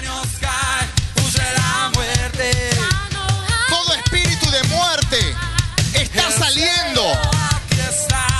[0.00, 0.88] Demonios caen,
[1.24, 2.70] huye la muerte.
[3.68, 5.36] Todo espíritu de muerte
[5.94, 7.02] está saliendo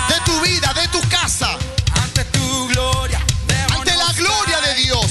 [0.09, 1.57] de tu vida, de tu casa,
[2.01, 3.21] Ante tu gloria.
[3.75, 5.07] ante la gloria de Dios.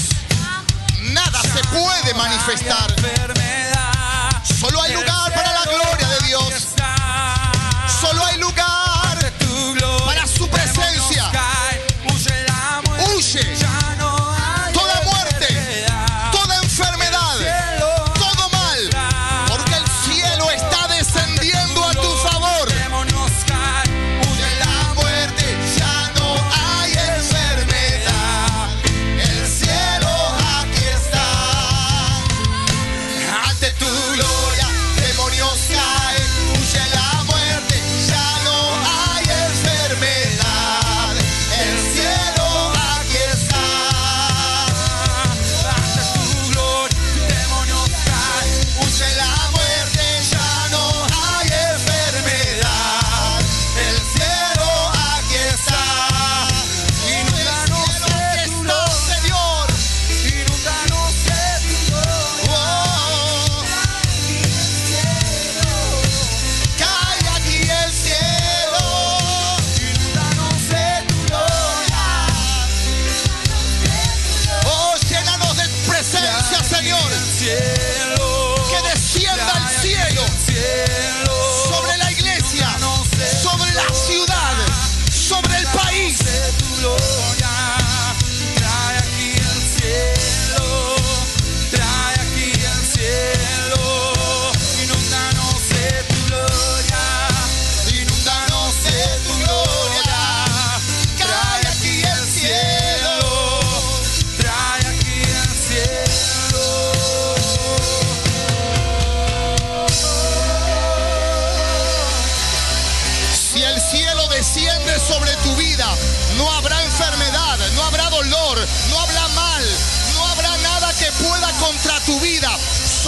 [1.12, 2.94] Nada se puede manifestar.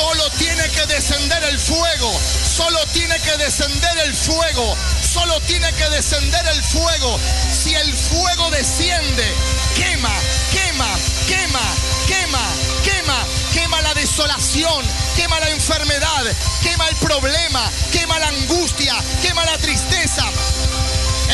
[0.00, 2.10] Solo tiene que descender el fuego,
[2.56, 7.20] solo tiene que descender el fuego, solo tiene que descender el fuego.
[7.52, 9.30] Si el fuego desciende,
[9.76, 10.10] quema,
[10.50, 10.88] quema,
[11.28, 11.60] quema,
[12.06, 12.42] quema,
[12.82, 16.24] quema, quema la desolación, quema la enfermedad,
[16.62, 20.24] quema el problema, quema la angustia, quema la tristeza.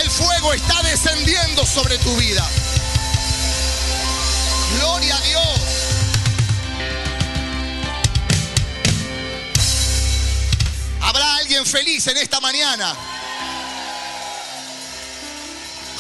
[0.03, 2.45] El fuego está descendiendo sobre tu vida.
[4.81, 5.66] Gloria a Dios.
[11.65, 12.95] Feliz en esta mañana?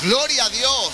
[0.03, 0.93] Gloria a Dios.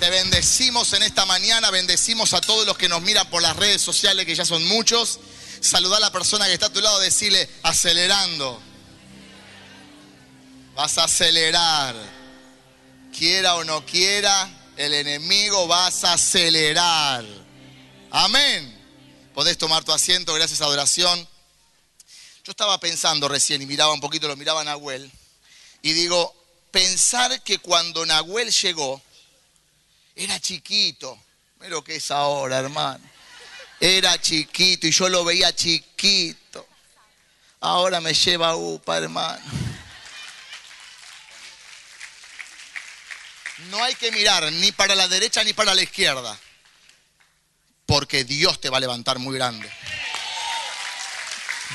[0.00, 3.82] Te bendecimos en esta mañana, bendecimos a todos los que nos miran por las redes
[3.82, 5.20] sociales, que ya son muchos.
[5.60, 8.60] Saludar a la persona que está a tu lado, decirle, acelerando.
[10.74, 11.94] Vas a acelerar.
[13.16, 17.24] Quiera o no quiera, el enemigo vas a acelerar.
[18.10, 18.76] Amén.
[19.34, 21.28] Podés tomar tu asiento, gracias a adoración.
[22.44, 25.10] Yo estaba pensando recién y miraba un poquito, lo miraba Nahuel.
[25.80, 26.34] Y digo,
[26.72, 29.00] pensar que cuando Nahuel llegó,
[30.16, 31.16] era chiquito.
[31.60, 33.04] Mira lo que es ahora, hermano.
[33.78, 36.66] Era chiquito y yo lo veía chiquito.
[37.60, 39.44] Ahora me lleva upa, hermano.
[43.70, 46.36] No hay que mirar ni para la derecha ni para la izquierda.
[47.86, 49.70] Porque Dios te va a levantar muy grande.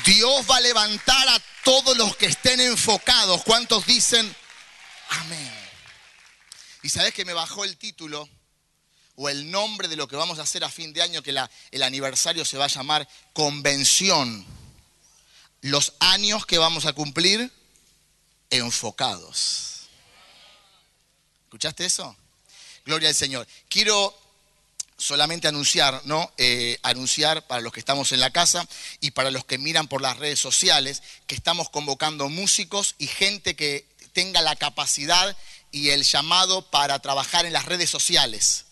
[0.04, 3.42] Dios va a levantar a todos los que estén enfocados.
[3.44, 4.34] ¿Cuántos dicen
[5.10, 5.52] amén?
[6.82, 8.28] Y sabes que me bajó el título
[9.16, 11.36] o el nombre de lo que vamos a hacer a fin de año, que
[11.72, 14.46] el aniversario se va a llamar Convención.
[15.60, 17.52] Los años que vamos a cumplir
[18.50, 19.88] enfocados.
[21.44, 22.16] ¿Escuchaste eso?
[22.84, 23.46] Gloria al Señor.
[23.68, 24.16] Quiero
[24.98, 26.30] solamente anunciar, ¿no?
[26.36, 28.68] Eh, anunciar para los que estamos en la casa
[29.00, 33.56] y para los que miran por las redes sociales que estamos convocando músicos y gente
[33.56, 35.36] que tenga la capacidad
[35.70, 38.67] y el llamado para trabajar en las redes sociales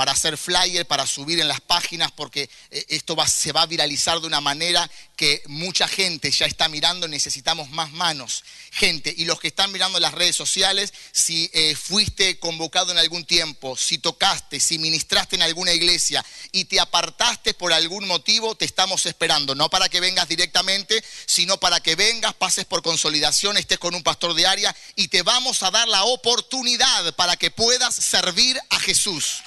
[0.00, 4.18] para hacer flyer, para subir en las páginas, porque eh, esto se va a viralizar
[4.18, 8.42] de una manera que mucha gente ya está mirando, necesitamos más manos.
[8.70, 13.26] Gente, y los que están mirando las redes sociales, si eh, fuiste convocado en algún
[13.26, 18.64] tiempo, si tocaste, si ministraste en alguna iglesia y te apartaste por algún motivo, te
[18.64, 23.78] estamos esperando, no para que vengas directamente, sino para que vengas, pases por consolidación, estés
[23.78, 27.94] con un pastor de área y te vamos a dar la oportunidad para que puedas
[27.94, 29.42] servir a Jesús.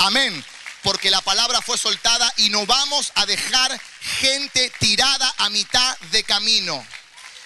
[0.00, 0.44] Amén.
[0.82, 6.24] porque la palabra fue soltada y no vamos a dejar gente tirada a mitad de
[6.24, 6.82] camino,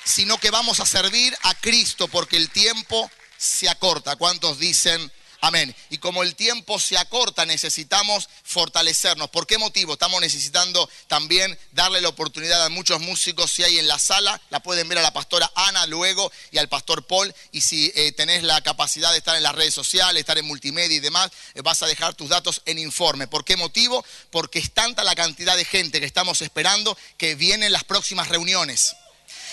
[0.05, 4.15] sino que vamos a servir a Cristo porque el tiempo se acorta.
[4.15, 5.11] ¿Cuántos dicen
[5.45, 5.77] Amén.
[5.91, 9.29] Y como el tiempo se acorta, necesitamos fortalecernos.
[9.29, 9.93] ¿Por qué motivo?
[9.93, 14.61] Estamos necesitando también darle la oportunidad a muchos músicos, si hay en la sala, la
[14.61, 17.35] pueden ver a la pastora Ana luego y al pastor Paul.
[17.53, 20.97] Y si eh, tenés la capacidad de estar en las redes sociales, estar en multimedia
[20.97, 23.27] y demás, eh, vas a dejar tus datos en informe.
[23.27, 24.03] ¿Por qué motivo?
[24.31, 28.97] Porque es tanta la cantidad de gente que estamos esperando que vienen las próximas reuniones.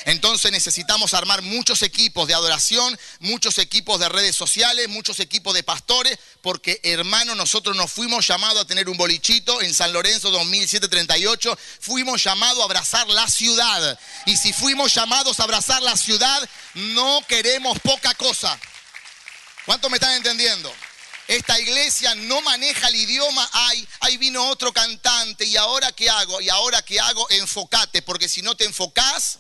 [0.06, 5.64] Entonces necesitamos armar muchos equipos de adoración, muchos equipos de redes sociales, muchos equipos de
[5.64, 11.58] pastores, porque hermano, nosotros nos fuimos llamados a tener un bolichito en San Lorenzo 2738,
[11.80, 14.00] fuimos llamados a abrazar la ciudad.
[14.26, 18.60] Y si fuimos llamados a abrazar la ciudad, no queremos poca cosa.
[19.66, 20.74] ¿Cuánto me están entendiendo?
[21.28, 26.42] Esta iglesia no maneja el idioma, ay, ahí vino otro cantante y ahora qué hago,
[26.42, 29.40] y ahora qué hago, enfocate, porque si no te enfocás,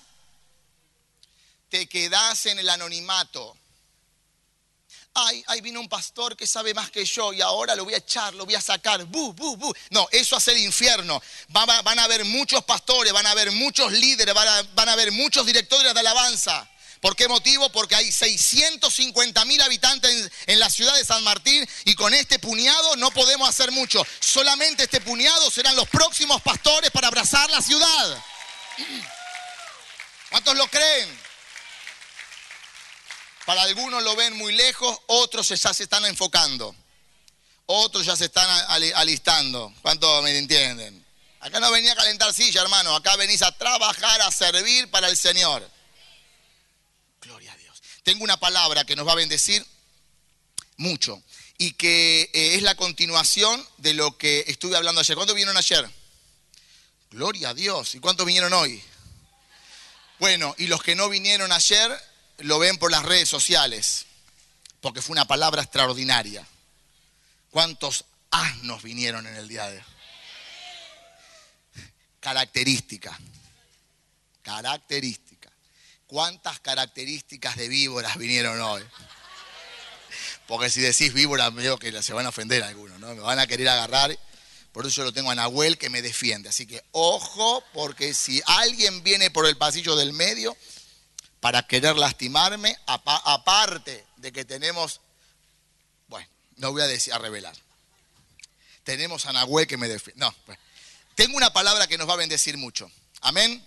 [1.71, 3.57] te quedas en el anonimato.
[5.13, 7.97] Ay, ahí vino un pastor que sabe más que yo y ahora lo voy a
[7.97, 9.05] echar, lo voy a sacar.
[9.05, 9.73] Bu, bu, bu.
[9.89, 11.21] No, eso hace el infierno.
[11.47, 15.13] Van a, haber muchos pastores, van a haber muchos líderes, van a, van a haber
[15.13, 16.69] muchos directores de alabanza.
[16.99, 17.71] ¿Por qué motivo?
[17.71, 22.37] Porque hay 650 mil habitantes en, en, la ciudad de San Martín y con este
[22.37, 24.05] puñado no podemos hacer mucho.
[24.19, 28.23] Solamente este puñado serán los próximos pastores para abrazar la ciudad.
[30.29, 31.30] ¿Cuántos lo creen?
[33.51, 36.73] Para algunos lo ven muy lejos, otros ya se están enfocando.
[37.65, 38.49] Otros ya se están
[38.95, 39.73] alistando.
[39.81, 41.05] ¿Cuántos me entienden?
[41.41, 42.95] Acá no venía a calentar silla, hermano.
[42.95, 45.69] Acá venís a trabajar, a servir para el Señor.
[47.19, 47.81] Gloria a Dios.
[48.03, 49.65] Tengo una palabra que nos va a bendecir
[50.77, 51.21] mucho
[51.57, 55.17] y que eh, es la continuación de lo que estuve hablando ayer.
[55.17, 55.89] ¿Cuántos vinieron ayer?
[57.09, 57.95] Gloria a Dios.
[57.95, 58.81] ¿Y cuántos vinieron hoy?
[60.19, 62.10] Bueno, y los que no vinieron ayer,
[62.43, 64.05] lo ven por las redes sociales,
[64.81, 66.45] porque fue una palabra extraordinaria.
[67.49, 69.83] ¿Cuántos asnos vinieron en el día de hoy?
[72.19, 73.19] Característica.
[74.43, 75.49] Característica.
[76.07, 78.83] ¿Cuántas características de víboras vinieron hoy?
[80.47, 83.15] Porque si decís víbora, veo que se van a ofender algunos, ¿no?
[83.15, 84.17] Me van a querer agarrar.
[84.71, 86.49] Por eso yo lo tengo a Nahuel que me defiende.
[86.49, 90.55] Así que ojo, porque si alguien viene por el pasillo del medio,
[91.41, 95.01] para querer lastimarme, aparte de que tenemos,
[96.07, 97.55] bueno, no voy a decir a revelar.
[98.83, 100.19] Tenemos a Nahuel que me defiende.
[100.19, 100.57] No, pues,
[101.15, 102.89] tengo una palabra que nos va a bendecir mucho.
[103.21, 103.65] Amén.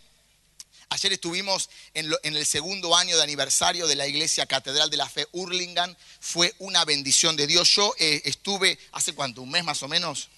[0.91, 5.27] Ayer estuvimos en, el segundo año de aniversario de la Iglesia Catedral de la Fe
[5.33, 5.97] Hurlingham.
[6.21, 7.69] Fue una bendición de Dios.
[7.75, 10.29] Yo eh, estuve hace cuánto, un mes más o menos,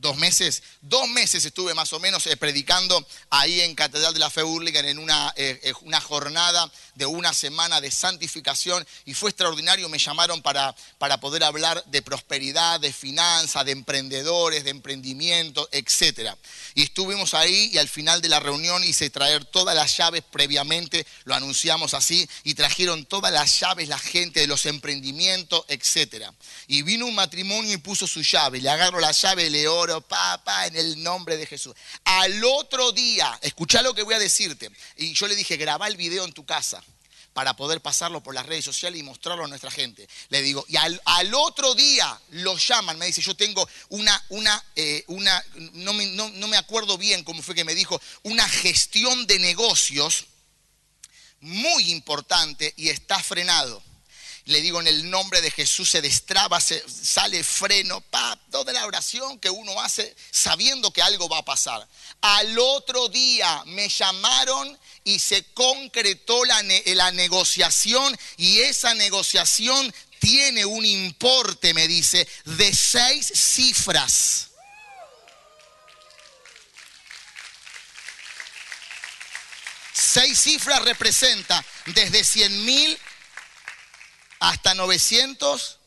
[0.00, 4.30] dos meses, dos meses estuve más o menos eh, predicando ahí en Catedral de la
[4.30, 9.30] Fe Hurlingham en una, eh, eh, una, jornada de una semana de santificación y fue
[9.30, 9.88] extraordinario.
[9.88, 16.34] Me llamaron para, para poder hablar de prosperidad, de finanzas, de emprendedores, de emprendimiento, etc.
[16.74, 21.06] Y estuvimos ahí y al final de la reunión hice traer todas las llaves previamente,
[21.24, 26.26] lo anunciamos así, y trajeron todas las llaves la gente de los emprendimientos, etc.
[26.68, 30.66] Y vino un matrimonio y puso su llave, le agarro la llave, le oro papá,
[30.66, 31.74] en el nombre de Jesús.
[32.04, 34.70] Al otro día, escucha lo que voy a decirte.
[34.96, 36.82] Y yo le dije, graba el video en tu casa
[37.32, 40.08] para poder pasarlo por las redes sociales y mostrarlo a nuestra gente.
[40.28, 41.00] Le digo, y al,
[41.34, 46.48] otro día lo llaman, me dice, yo tengo una, una, eh, una no, me, no
[46.48, 50.26] me acuerdo bien cómo fue que me dijo, una gestión de negocios
[51.40, 53.82] muy importante y está frenado
[54.48, 58.86] le digo en el nombre de Jesús, se destraba, se sale freno, pa, toda la
[58.86, 61.86] oración que uno hace sabiendo que algo va a pasar.
[62.22, 70.64] Al otro día me llamaron y se concretó la, la negociación y esa negociación tiene
[70.64, 74.48] un importe, me dice, de seis cifras.
[79.92, 82.98] Seis cifras representa desde 100 mil
[84.40, 85.78] hasta 900.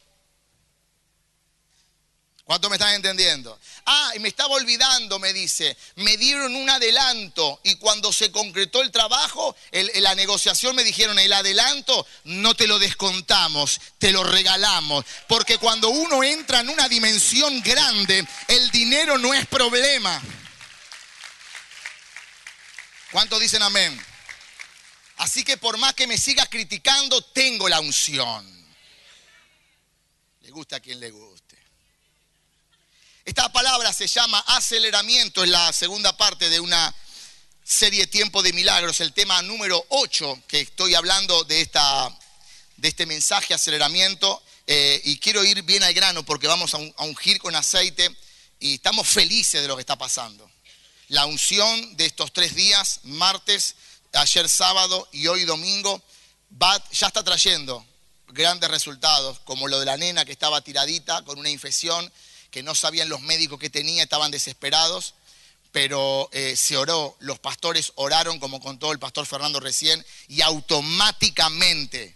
[2.43, 3.57] ¿Cuánto me están entendiendo?
[3.85, 8.81] Ah, y me estaba olvidando, me dice, me dieron un adelanto y cuando se concretó
[8.81, 15.05] el trabajo, la negociación me dijeron, el adelanto no te lo descontamos, te lo regalamos,
[15.29, 20.21] porque cuando uno entra en una dimensión grande, el dinero no es problema.
[23.11, 24.10] ¿Cuántos dicen amén?
[25.21, 28.43] Así que por más que me sigas criticando, tengo la unción.
[30.41, 31.59] Le gusta a quien le guste.
[33.23, 36.91] Esta palabra se llama aceleramiento, es la segunda parte de una
[37.63, 42.09] serie Tiempo de Milagros, el tema número 8 que estoy hablando de, esta,
[42.77, 44.41] de este mensaje aceleramiento.
[44.65, 48.09] Eh, y quiero ir bien al grano porque vamos a ungir con aceite
[48.59, 50.49] y estamos felices de lo que está pasando.
[51.09, 53.75] La unción de estos tres días, martes,
[54.13, 56.01] ayer sábado y hoy domingo,
[56.91, 57.85] ya está trayendo
[58.27, 62.11] grandes resultados, como lo de la nena que estaba tiradita con una infección
[62.49, 65.15] que no sabían los médicos que tenía, estaban desesperados,
[65.71, 72.15] pero eh, se oró, los pastores oraron, como contó el pastor Fernando recién, y automáticamente,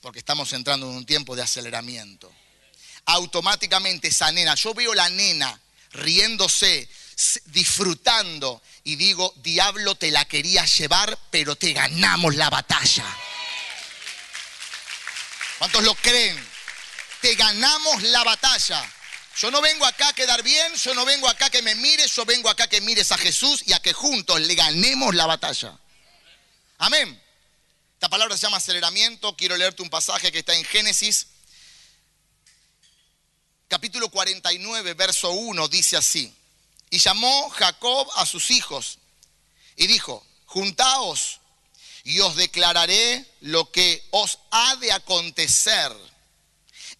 [0.00, 2.32] porque estamos entrando en un tiempo de aceleramiento,
[3.06, 5.60] automáticamente esa nena, yo veo la nena
[5.92, 6.88] riéndose,
[7.46, 13.04] disfrutando, y digo, diablo te la quería llevar, pero te ganamos la batalla.
[15.58, 16.36] ¿Cuántos lo creen?
[17.20, 18.84] Te ganamos la batalla.
[19.36, 22.24] Yo no vengo acá a quedar bien, yo no vengo acá que me mires, yo
[22.24, 25.76] vengo acá que mires a Jesús y a que juntos le ganemos la batalla.
[26.78, 27.20] Amén.
[27.94, 29.34] Esta palabra se llama aceleramiento.
[29.36, 31.28] Quiero leerte un pasaje que está en Génesis,
[33.68, 36.32] capítulo 49, verso 1, dice así.
[36.94, 39.00] Y llamó Jacob a sus hijos
[39.74, 41.40] y dijo, juntaos
[42.04, 45.90] y os declararé lo que os ha de acontecer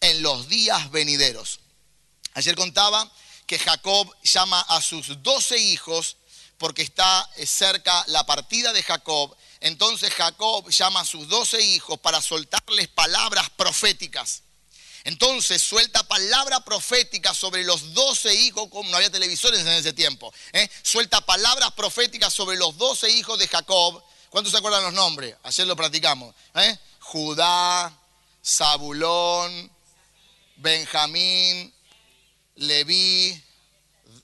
[0.01, 1.61] en los días venideros.
[2.33, 3.09] Ayer contaba
[3.47, 6.17] que Jacob llama a sus doce hijos
[6.59, 9.37] porque está eh, cerca la partida de Jacob.
[9.61, 14.43] Entonces Jacob llama a sus doce hijos para soltarles palabras proféticas.
[15.05, 20.33] Entonces suelta palabra profética sobre los doce hijos, como no había televisores en ese tiempo.
[20.53, 20.69] ¿eh?
[20.83, 24.03] Suelta palabras proféticas sobre los doce hijos de Jacob.
[24.31, 25.37] ¿Cuántos se acuerdan los nombres?
[25.43, 26.35] Ayer lo practicamos.
[26.55, 26.79] ¿eh?
[27.01, 27.93] Judá,
[28.43, 29.71] Zabulón,
[30.57, 31.73] Benjamín,
[32.57, 33.43] Leví,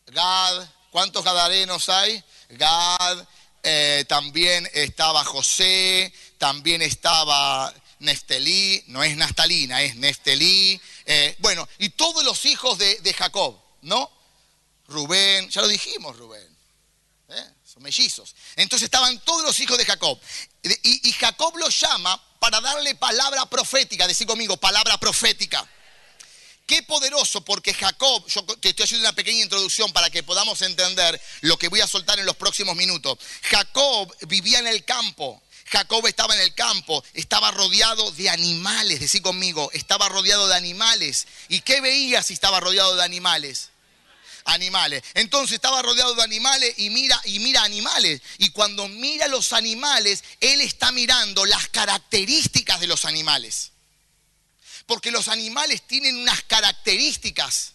[0.06, 0.66] Gad.
[0.90, 2.24] ¿Cuántos gadarenos hay?
[2.48, 3.26] Gad.
[3.62, 6.10] Eh, también estaba José.
[6.38, 7.70] También estaba
[8.00, 8.82] Neftelí.
[8.88, 10.80] No es Nastalina, es Neftelí.
[11.06, 14.10] Eh, bueno, y todos los hijos de, Jacob, ¿no?
[14.88, 16.58] Rubén, ya lo dijimos, Rubén.
[17.28, 17.44] ¿eh?
[17.64, 18.34] Son mellizos.
[18.56, 20.18] Entonces estaban todos los hijos de Jacob.
[20.62, 24.08] Y, y Jacob los llama para darle palabra profética.
[24.08, 25.66] Decir conmigo, palabra profética.
[26.70, 31.20] Qué poderoso, porque Jacob, yo te estoy haciendo una pequeña introducción para que podamos entender
[31.40, 33.18] lo que voy a soltar en los próximos minutos.
[33.42, 35.42] Jacob vivía en el campo.
[35.70, 41.26] Jacob estaba en el campo, estaba rodeado de animales, decí conmigo, estaba rodeado de animales.
[41.48, 43.70] ¿Y qué veía si estaba rodeado de animales?
[44.44, 45.02] Animales.
[45.14, 48.20] Entonces estaba rodeado de animales y mira y mira animales.
[48.38, 53.72] Y cuando mira los animales, él está mirando las características de los animales
[54.90, 57.74] porque los animales tienen unas características.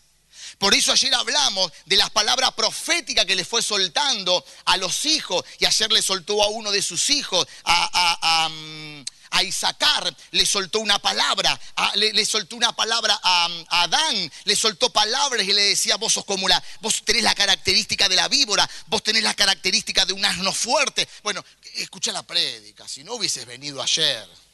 [0.58, 5.44] Por eso ayer hablamos de las palabras proféticas que le fue soltando a los hijos
[5.60, 8.48] y ayer le soltó a uno de sus hijos, a,
[9.32, 11.60] a, Isaacar, le soltó una palabra,
[11.96, 13.50] le, soltó una palabra a,
[13.84, 18.08] Adán, le soltó palabras y le decía, vos sos como la, vos tenés la característica
[18.08, 21.08] de la víbora, vos tenés la característica de un asno fuerte.
[21.22, 21.44] Bueno,
[21.76, 24.45] escucha la prédica, si no hubieses venido ayer.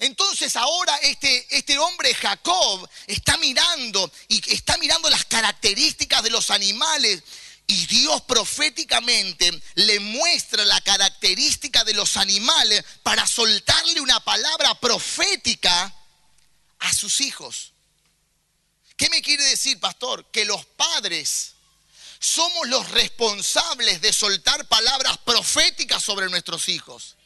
[0.00, 6.50] Entonces ahora este, este hombre Jacob está mirando y está mirando las características de los
[6.50, 7.22] animales
[7.66, 15.94] y Dios proféticamente le muestra la característica de los animales para soltarle una palabra profética
[16.78, 17.72] a sus hijos.
[18.96, 20.30] ¿Qué me quiere decir, pastor?
[20.30, 21.52] Que los padres
[22.18, 27.16] somos los responsables de soltar palabras proféticas sobre nuestros hijos.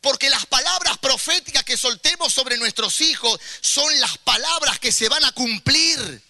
[0.00, 5.24] Porque las palabras proféticas que soltemos sobre nuestros hijos son las palabras que se van
[5.24, 6.22] a cumplir.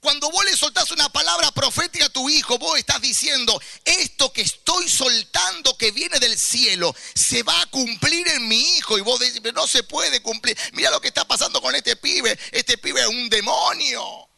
[0.00, 4.42] Cuando vos le soltás una palabra profética a tu hijo, vos estás diciendo, esto que
[4.42, 8.98] estoy soltando que viene del cielo, se va a cumplir en mi hijo.
[8.98, 10.58] Y vos decís, no se puede cumplir.
[10.72, 12.36] Mira lo que está pasando con este pibe.
[12.50, 14.28] Este pibe es un demonio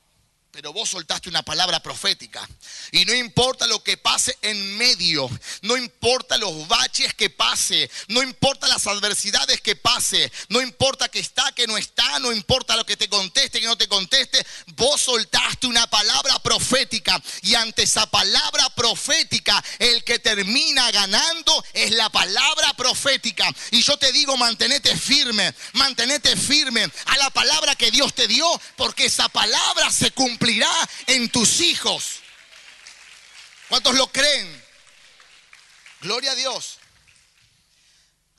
[0.54, 2.48] pero vos soltaste una palabra profética.
[2.92, 5.28] Y no importa lo que pase en medio,
[5.62, 11.18] no importa los baches que pase, no importa las adversidades que pase, no importa que
[11.18, 14.46] está, que no está, no importa lo que te conteste, que no te conteste,
[14.76, 17.20] vos soltaste una palabra profética.
[17.42, 23.52] Y ante esa palabra profética, el que termina ganando es la palabra profética.
[23.72, 28.46] Y yo te digo, mantenete firme, mantenete firme a la palabra que Dios te dio,
[28.76, 32.20] porque esa palabra se cumple cumplirá en tus hijos.
[33.66, 34.64] ¿Cuántos lo creen?
[36.02, 36.76] Gloria a Dios.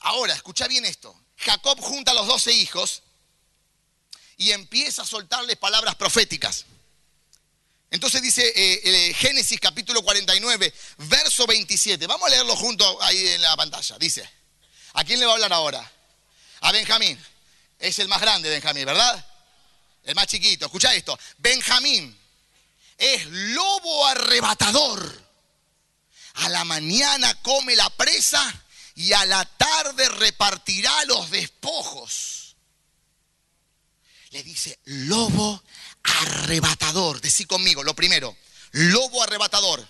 [0.02, 1.20] Ahora, escucha bien esto.
[1.38, 3.02] Jacob junta a los doce hijos
[4.38, 6.66] y empieza a soltarles palabras proféticas.
[7.90, 12.06] Entonces dice eh, eh, Génesis capítulo 49, verso 27.
[12.06, 13.98] Vamos a leerlo junto ahí en la pantalla.
[13.98, 14.30] Dice,
[14.94, 15.92] ¿a quién le va a hablar ahora?
[16.62, 17.20] A Benjamín.
[17.80, 19.26] Es el más grande Benjamín, ¿verdad?
[20.06, 20.66] El más chiquito.
[20.66, 21.18] Escucha esto.
[21.40, 22.16] Benjamín
[22.98, 25.26] es lobo arrebatador.
[26.36, 28.64] A la mañana come la presa
[28.96, 32.56] y a la tarde repartirá los despojos.
[34.32, 35.64] Le dice, lobo
[36.04, 37.22] arrebatador.
[37.22, 38.36] Decí conmigo, lo primero,
[38.72, 39.86] lobo arrebatador.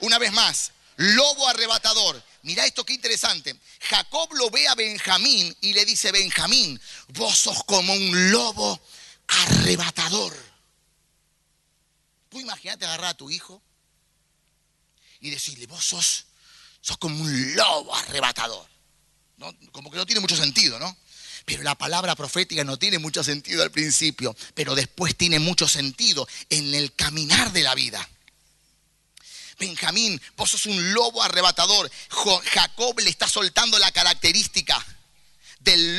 [0.00, 2.22] Una vez más, lobo arrebatador.
[2.42, 3.56] Mira esto qué interesante.
[3.80, 8.80] Jacob lo ve a Benjamín y le dice, Benjamín, vos sos como un lobo
[9.28, 10.34] arrebatador.
[12.28, 13.62] Tú imagínate agarrar a tu hijo
[15.20, 16.26] y decirle, vos sos,
[16.80, 18.68] sos como un lobo arrebatador.
[19.72, 20.96] Como que no tiene mucho sentido, ¿no?
[21.44, 26.26] Pero la palabra profética no tiene mucho sentido al principio, pero después tiene mucho sentido
[26.50, 28.08] en el caminar de la vida.
[29.58, 31.90] Benjamín, vos sos un lobo arrebatador.
[32.52, 34.84] Jacob le está soltando la característica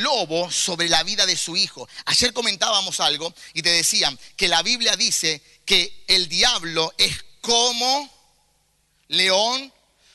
[0.08, 1.86] lobo sobre la vida de su hijo.
[2.06, 8.10] Ayer comentábamos algo y te decían que la Biblia dice que el diablo es como
[9.08, 9.72] león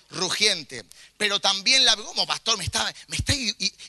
[0.09, 0.83] rugiente.
[1.17, 3.17] Pero también la como pastor me está, me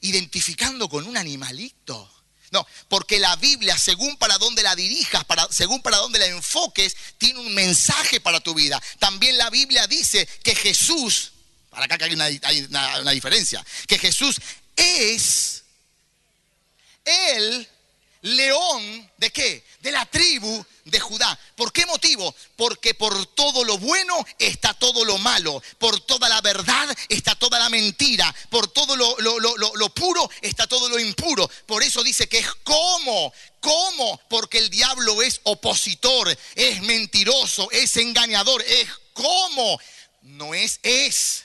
[0.02, 2.11] identificando con un animalito.
[2.50, 7.40] No, porque la Biblia, según para dónde la dirijas, según para dónde la enfoques, tiene
[7.40, 8.80] un mensaje para tu vida.
[8.99, 11.32] También la Biblia dice que Jesús,
[11.70, 14.37] para acá una, hay una diferencia, que Jesús
[14.76, 15.63] es
[17.04, 17.68] el
[18.25, 19.64] león de qué?
[19.80, 21.38] De la tribu de Judá.
[21.56, 22.34] ¿Por qué motivo?
[22.56, 27.58] Porque por todo lo bueno está todo lo malo, por toda la verdad está toda
[27.58, 31.50] la mentira, por todo lo, lo, puro está todo lo impuro.
[31.66, 34.20] Por eso dice que es como, ¿cómo?
[34.28, 39.78] Porque el diablo es opositor, es mentiroso, es engañador, es como,
[40.22, 41.44] no es es.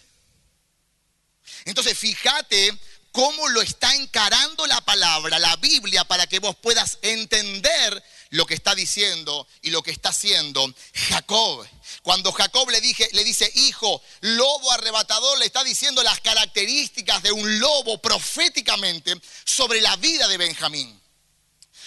[1.66, 2.78] Entonces fíjate
[3.12, 8.54] cómo lo está encarando la palabra, la Biblia, para que vos puedas entender lo que
[8.54, 11.68] está diciendo y lo que está haciendo Jacob.
[12.04, 17.32] Cuando Jacob le, dije, le dice, hijo, lobo arrebatador, le está diciendo las características de
[17.32, 21.00] un lobo proféticamente sobre la vida de Benjamín.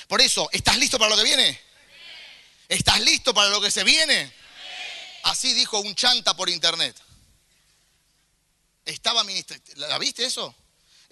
[0.09, 1.61] Por eso, ¿estás listo para lo que viene?
[2.69, 4.33] ¿Estás listo para lo que se viene?
[5.25, 7.01] Así dijo un chanta por internet.
[8.85, 10.55] Estaba ministrando, ¿la viste eso?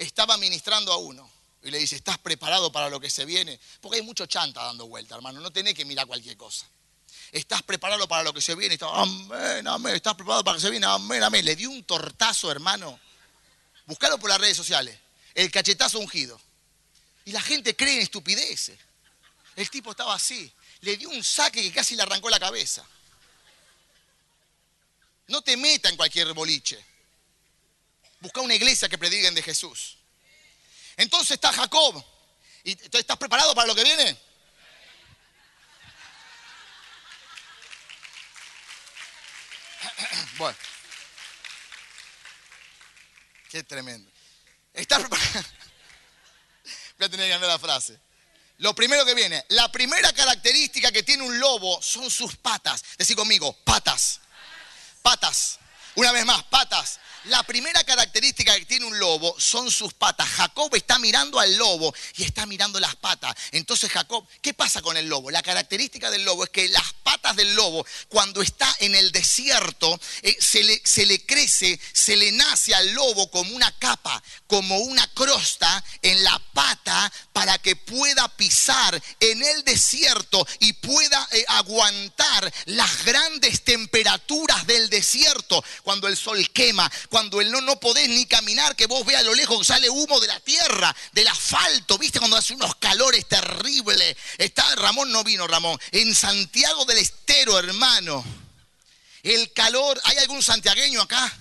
[0.00, 1.30] Estaba ministrando a uno
[1.62, 3.60] y le dice, ¿estás preparado para lo que se viene?
[3.80, 6.66] Porque hay mucho chanta dando vuelta, hermano, no tenés que mirar cualquier cosa.
[7.32, 8.78] ¿Estás preparado para lo que se viene?
[8.80, 10.86] amén, amén, ¿estás preparado para lo que se viene?
[10.86, 11.44] Amén, amén.
[11.44, 12.98] Le dio un tortazo, hermano.
[13.86, 14.98] Buscalo por las redes sociales.
[15.34, 16.40] El cachetazo ungido.
[17.26, 18.78] Y la gente cree en estupideces.
[19.54, 20.50] El tipo estaba así.
[20.80, 22.84] Le dio un saque que casi le arrancó la cabeza.
[25.28, 26.84] No te meta en cualquier boliche.
[28.20, 29.96] Busca una iglesia que prediquen de Jesús.
[30.96, 32.04] Entonces está Jacob.
[32.62, 34.20] ¿Y estás preparado para lo que viene?
[40.36, 40.56] Bueno.
[43.50, 44.10] Qué tremendo.
[44.72, 45.30] ¿Estás preparado?
[46.98, 47.98] Voy a tener que cambiar la frase.
[48.58, 52.84] Lo primero que viene, la primera característica que tiene un lobo son sus patas.
[52.98, 54.20] Decí conmigo, patas.
[55.00, 55.58] Patas.
[55.94, 57.00] Una vez más, patas.
[57.24, 60.26] La primera característica que tiene un lobo son sus patas.
[60.26, 63.34] Jacob está mirando al lobo y está mirando las patas.
[63.52, 65.30] Entonces Jacob, ¿qué pasa con el lobo?
[65.30, 70.00] La característica del lobo es que las patas del lobo, cuando está en el desierto,
[70.22, 75.84] eh, se, le, crece, se le nace al lobo como una capa, como una crosta
[76.00, 83.04] en la pata para que pueda pisar en el desierto y pueda eh, aguantar las
[83.04, 88.76] grandes temperaturas del desierto cuando el sol quema, cuando el no, no podés ni caminar,
[88.76, 92.20] que vos veas a lo lejos que sale humo de la tierra, del asfalto, ¿viste?
[92.20, 94.16] Cuando hace unos calores terribles.
[94.38, 98.24] Está, Ramón no vino, Ramón, en Santiago del Estero, hermano.
[99.24, 101.36] El calor, ¿hay algún santiagueño acá?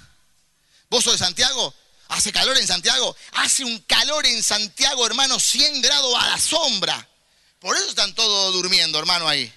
[0.89, 1.73] ¿Vos sos de Santiago?
[2.07, 3.15] ¿Hace calor en Santiago?
[3.33, 7.07] Hace un calor en Santiago, hermano, 100 grados a la sombra.
[7.59, 9.53] Por eso están todos durmiendo, hermano, ahí.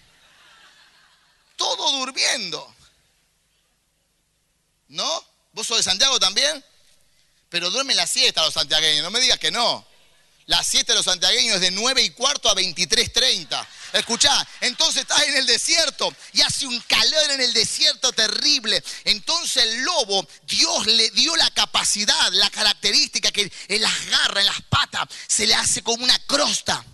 [1.56, 2.74] Todo durmiendo.
[4.88, 5.31] ¿No?
[5.52, 6.64] ¿Vos sos de Santiago también?
[7.48, 9.86] Pero duermen la siesta los santiagueños, no me digas que no.
[10.46, 13.66] La siesta de los santiagueños es de 9 y cuarto a 23.30.
[13.92, 18.82] Escuchá, entonces estás en el desierto y hace un calor en el desierto terrible.
[19.04, 24.46] Entonces el lobo, Dios le dio la capacidad, la característica que en las garras, en
[24.46, 26.84] las patas, se le hace como una crosta.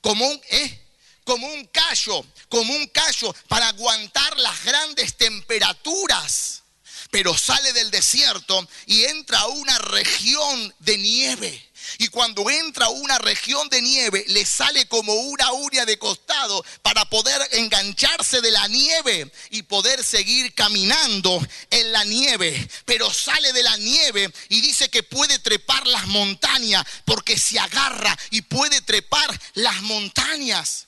[0.00, 0.86] Como un, ¿eh?
[1.24, 6.62] como un callo, como un callo para aguantar las grandes temperaturas.
[7.10, 11.68] Pero sale del desierto y entra a una región de nieve.
[11.96, 16.64] Y cuando entra a una región de nieve, le sale como una uña de costado
[16.82, 21.40] para poder engancharse de la nieve y poder seguir caminando
[21.70, 22.68] en la nieve.
[22.84, 28.16] Pero sale de la nieve y dice que puede trepar las montañas porque se agarra
[28.30, 30.87] y puede trepar las montañas.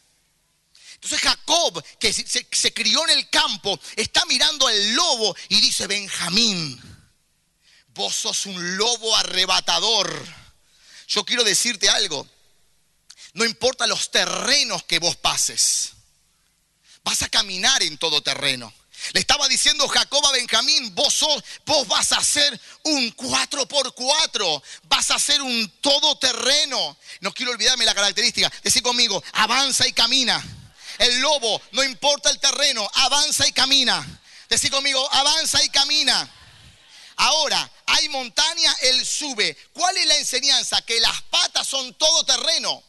[1.03, 5.87] Entonces Jacob, que se, se, crió en el campo, está mirando al lobo y dice,
[5.87, 6.79] Benjamín,
[7.95, 10.27] vos sos un lobo arrebatador.
[11.09, 12.29] Yo quiero decirte algo,
[13.33, 15.93] no importa los terrenos que vos pases,
[17.03, 18.71] vas a caminar en todo terreno.
[19.15, 23.95] Le estaba diciendo Jacob a Benjamín, vos, sos, vos vas a ser un 4 por
[23.95, 26.99] 4 vas a ser un todoterreno.
[27.21, 28.53] No quiero olvidarme la característica.
[28.63, 30.45] Decir conmigo, avanza y camina.
[31.01, 34.07] El lobo, no importa el terreno, avanza y camina.
[34.51, 36.31] Decir conmigo, avanza y camina.
[37.17, 39.57] Ahora, hay montaña, él sube.
[39.73, 40.83] ¿Cuál es la enseñanza?
[40.83, 42.83] Que las patas son todo terreno.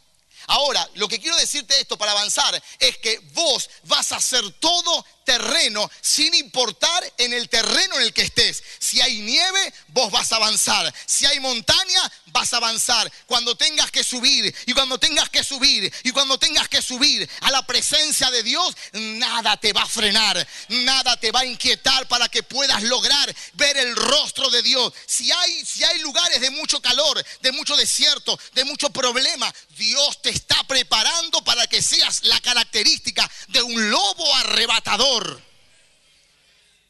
[0.47, 5.05] Ahora, lo que quiero decirte esto para avanzar es que vos vas a hacer todo
[5.23, 8.63] terreno sin importar en el terreno en el que estés.
[8.79, 10.93] Si hay nieve, vos vas a avanzar.
[11.05, 13.11] Si hay montaña, vas a avanzar.
[13.25, 17.51] Cuando tengas que subir y cuando tengas que subir y cuando tengas que subir a
[17.51, 22.29] la presencia de Dios, nada te va a frenar, nada te va a inquietar para
[22.29, 24.93] que puedas lograr ver el rostro de Dios.
[25.05, 30.21] Si hay, si hay lugares de mucho calor, de mucho desierto, de mucho problema, Dios
[30.21, 35.10] te está preparando para que seas la característica de un lobo arrebatador.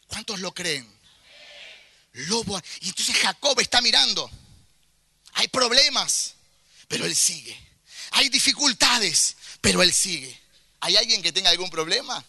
[0.07, 0.87] ¿Cuántos lo creen?
[2.13, 2.61] Lobo.
[2.81, 4.29] Y entonces Jacob está mirando.
[5.33, 6.35] Hay problemas,
[6.87, 7.57] pero él sigue.
[8.11, 10.37] Hay dificultades, pero él sigue.
[10.81, 12.23] ¿Hay alguien que tenga algún problema?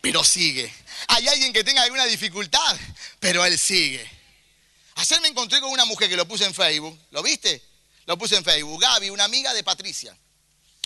[0.00, 0.72] Pero sigue.
[1.08, 2.78] ¿Hay alguien que tenga alguna dificultad?
[3.18, 4.08] Pero él sigue.
[4.94, 6.98] Ayer me encontré con una mujer que lo puse en Facebook.
[7.10, 7.62] ¿Lo viste?
[8.06, 8.80] Lo puse en Facebook.
[8.80, 10.16] Gaby, una amiga de Patricia.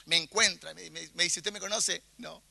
[0.07, 2.03] Me encuentra, me, me, me dice, ¿usted me conoce?
[2.19, 2.43] No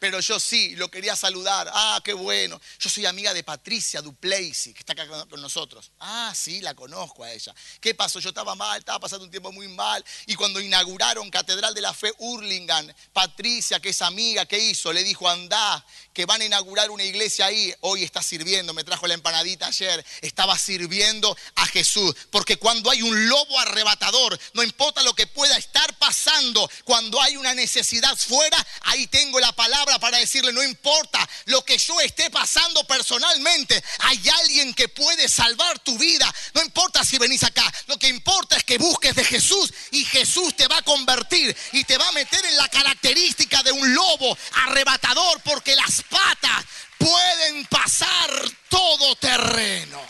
[0.00, 1.70] pero yo sí, lo quería saludar.
[1.72, 2.58] Ah, qué bueno.
[2.78, 5.92] Yo soy amiga de Patricia Duplessis, que está acá con nosotros.
[6.00, 7.54] Ah, sí, la conozco a ella.
[7.80, 8.18] ¿Qué pasó?
[8.18, 10.02] Yo estaba mal, estaba pasando un tiempo muy mal.
[10.24, 14.90] Y cuando inauguraron Catedral de la Fe Hurlingham, Patricia, que es amiga, ¿qué hizo?
[14.90, 15.84] Le dijo, anda,
[16.14, 17.74] que van a inaugurar una iglesia ahí.
[17.80, 20.02] Hoy está sirviendo, me trajo la empanadita ayer.
[20.22, 22.16] Estaba sirviendo a Jesús.
[22.30, 27.36] Porque cuando hay un lobo arrebatador, no importa lo que pueda estar pasando, cuando hay
[27.36, 32.30] una necesidad fuera, ahí tengo la palabra para decirle, no importa lo que yo esté
[32.30, 36.32] pasando personalmente, hay alguien que puede salvar tu vida.
[36.54, 40.54] No importa si venís acá, lo que importa es que busques de Jesús y Jesús
[40.56, 44.36] te va a convertir y te va a meter en la característica de un lobo
[44.66, 46.64] arrebatador porque las patas
[46.98, 48.30] pueden pasar
[48.68, 50.00] todo terreno.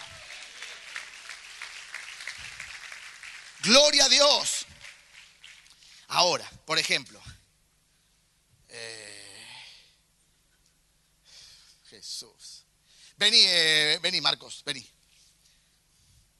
[3.63, 4.67] Gloria a Dios.
[6.09, 7.23] Ahora, por ejemplo,
[8.69, 9.47] eh,
[11.89, 12.65] Jesús.
[13.21, 14.83] Vení, eh, vení, Marcos, vení.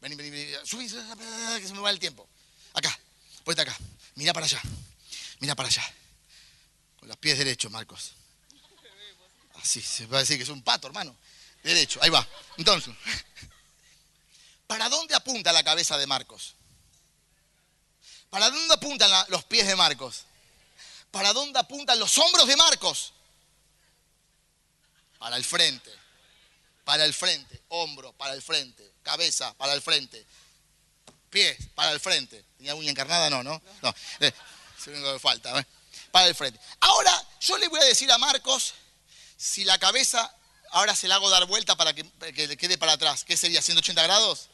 [0.01, 0.55] Vení, vení, vení.
[0.65, 2.27] Subí, que se me va el tiempo.
[2.73, 2.99] Acá,
[3.45, 3.77] ponte acá.
[4.15, 4.63] Mira para allá.
[5.41, 5.85] Mira para allá.
[6.99, 8.13] Con los pies derechos, Marcos.
[9.57, 11.15] Así, se va a decir que es un pato, hermano.
[11.63, 12.27] Derecho, ahí va.
[12.57, 12.95] Entonces,
[14.67, 16.55] ¿para dónde apunta la cabeza de Marcos?
[18.31, 20.25] ¿Para dónde apuntan los pies de Marcos?
[21.11, 23.13] ¿Para dónde apuntan los hombros de Marcos?
[25.21, 25.93] para el frente,
[26.91, 30.27] para el frente, hombro, para el frente, cabeza, para el frente,
[31.31, 32.45] pies, para el frente.
[32.57, 33.31] ¿Tenía uña encarnada?
[33.31, 33.63] No, no.
[33.81, 34.33] No, eh,
[34.77, 35.65] es lo que falta, ¿eh?
[36.11, 36.59] para el frente.
[36.81, 38.75] Ahora, yo le voy a decir a Marcos,
[39.37, 40.35] si la cabeza
[40.73, 42.03] ahora se la hago dar vuelta para que,
[42.35, 43.61] que le quede para atrás, ¿qué sería?
[43.61, 44.49] ¿180 grados?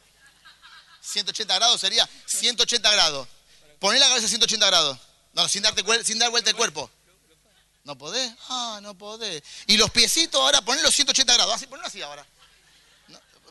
[1.01, 3.29] 180 grados sería 180 grados.
[3.81, 4.99] Poné la cabeza a 180 grados.
[5.33, 6.91] No, sin, darte, sin dar vuelta el cuerpo.
[7.87, 8.33] ¿No podés?
[8.49, 9.45] Ah, no podés.
[9.69, 11.55] Y los piecitos ahora, ponlos 180 grados.
[11.55, 12.27] Así, ponlo así ahora.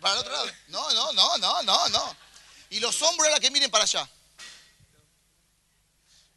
[0.02, 0.52] ¿Para el otro lado?
[0.67, 2.17] No, no, no, no, no, no.
[2.69, 4.08] Y los hombros ahora que miren para allá.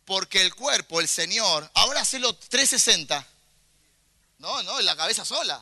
[0.05, 3.27] Porque el cuerpo, el Señor, ahora hacelo 360.
[4.39, 5.61] No, no, la cabeza sola.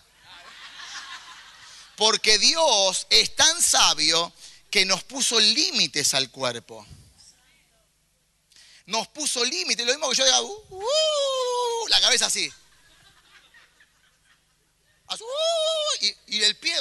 [1.97, 4.31] Porque Dios es tan sabio
[4.71, 6.87] que nos puso límites al cuerpo
[8.87, 9.85] nos puso límite.
[9.85, 10.87] Lo mismo que yo diga, uh, uh,
[11.89, 12.53] la cabeza así.
[15.09, 16.75] Uh, y, el pie.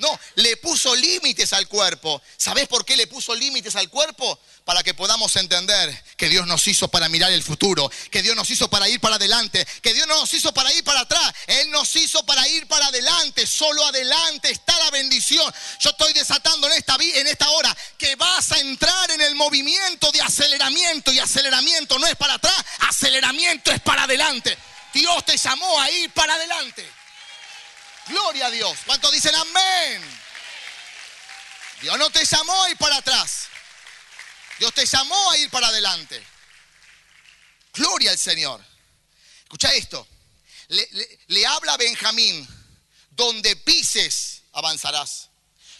[0.00, 2.22] No, le puso límites al cuerpo.
[2.38, 4.40] ¿Sabes por qué le puso límites al cuerpo?
[4.64, 8.48] Para que podamos entender que Dios nos hizo para mirar el futuro, que Dios nos
[8.50, 11.70] hizo para ir para adelante, que Dios no nos hizo para ir para atrás, Él
[11.70, 13.46] nos hizo para ir para adelante.
[13.46, 15.52] Solo adelante está la bendición.
[15.80, 20.10] Yo estoy desatando en esta, en esta hora que vas a entrar en el movimiento
[20.12, 22.56] de aceleramiento y aceleramiento no es para atrás,
[22.88, 24.56] aceleramiento es para adelante.
[24.94, 26.99] Dios te llamó a ir para adelante.
[28.06, 28.78] Gloria a Dios.
[28.86, 30.20] ¿Cuántos dicen amén?
[31.80, 33.46] Dios no te llamó a ir para atrás.
[34.58, 36.22] Dios te llamó a ir para adelante.
[37.72, 38.62] Gloria al Señor.
[39.42, 40.06] Escucha esto.
[40.68, 42.46] Le, habla a Benjamín,
[43.10, 45.28] donde pises avanzarás.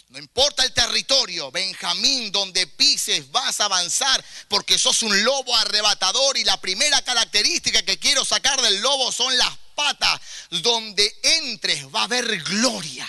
[0.08, 6.36] No importa el territorio, Benjamín, donde pises vas a avanzar porque sos un lobo arrebatador
[6.36, 9.56] y la primera característica que quiero sacar del lobo son las
[10.50, 13.08] Donde entres va a haber gloria.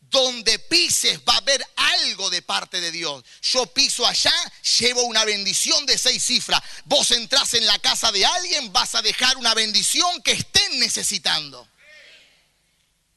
[0.00, 3.22] Donde pises va a haber algo de parte de Dios.
[3.42, 4.32] Yo piso allá,
[4.78, 6.62] llevo una bendición de seis cifras.
[6.84, 11.68] Vos entras en la casa de alguien, vas a dejar una bendición que estén necesitando.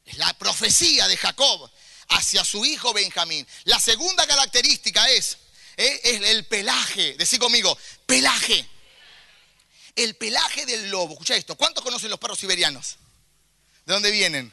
[0.06, 1.72] Es la profecía de Jacob
[2.10, 3.48] hacia su hijo Benjamín.
[3.66, 5.38] La segunda característica es,
[5.78, 7.16] eh, es el pelaje.
[7.18, 8.68] Decí conmigo, pelaje.
[9.96, 11.14] El pelaje del lobo.
[11.14, 11.56] Escucha esto.
[11.56, 12.98] ¿Cuántos conocen los perros siberianos?
[13.86, 14.52] ¿De dónde vienen?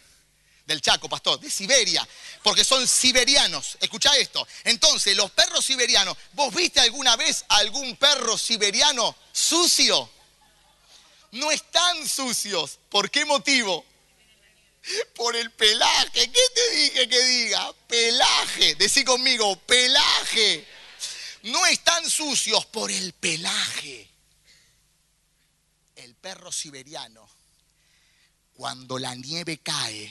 [0.67, 1.41] Del Chaco, pastor.
[1.41, 2.07] De Siberia.
[2.43, 3.79] Porque son siberianos.
[3.81, 4.47] Escucha esto.
[4.65, 6.17] Entonces, los perros siberianos.
[6.33, 10.11] ¿Vos viste alguna vez algún perro siberiano sucio?
[11.33, 12.79] No están sucios.
[12.89, 13.85] ¿Por qué motivo?
[15.15, 16.31] Por el pelaje.
[16.31, 17.73] ¿Qué te dije que diga?
[17.87, 18.75] Pelaje.
[18.75, 20.67] Decí conmigo, pelaje.
[21.43, 24.09] No están sucios por el pelaje.
[26.09, 27.29] El perro siberiano,
[28.55, 30.11] cuando la nieve cae,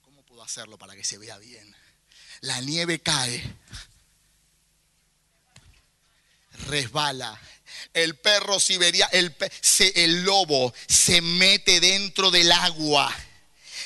[0.00, 1.72] ¿cómo puedo hacerlo para que se vea bien?
[2.40, 3.40] La nieve cae,
[6.66, 7.40] resbala
[7.94, 9.32] el perro siberiano, el,
[9.94, 13.14] el lobo se mete dentro del agua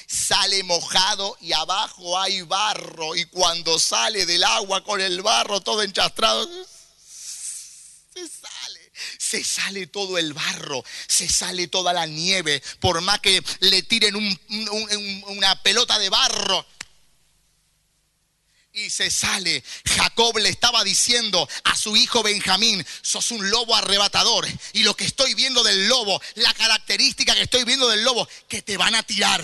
[0.06, 3.14] sale mojado y abajo hay barro.
[3.14, 6.75] Y cuando sale del agua con el barro todo enchastrado, se.
[9.18, 12.62] Se sale todo el barro, se sale toda la nieve.
[12.80, 14.14] Por más que le tiren
[15.26, 16.66] una pelota de barro,
[18.76, 19.64] y se sale.
[19.96, 24.46] Jacob le estaba diciendo a su hijo Benjamín, sos un lobo arrebatador.
[24.74, 28.60] Y lo que estoy viendo del lobo, la característica que estoy viendo del lobo, que
[28.60, 29.42] te van a tirar,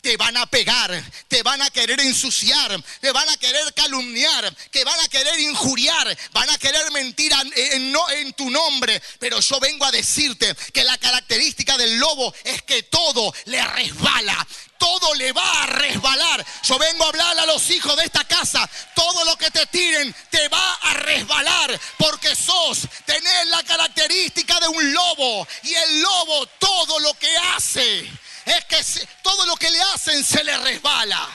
[0.00, 4.84] te van a pegar, te van a querer ensuciar, te van a querer calumniar, que
[4.84, 9.02] van a querer injuriar, van a querer mentir en, en tu nombre.
[9.18, 14.46] Pero yo vengo a decirte que la característica del lobo es que todo le resbala,
[14.78, 16.44] todo le va a resbalar.
[16.62, 18.68] Yo vengo a hablar a los hijos de esta casa.
[18.94, 24.68] Todo lo que te tiren te va a resbalar porque sos, tenés la característica de
[24.68, 25.46] un lobo.
[25.64, 28.10] Y el lobo todo lo que hace
[28.46, 31.28] es que todo lo que le hacen se le resbala.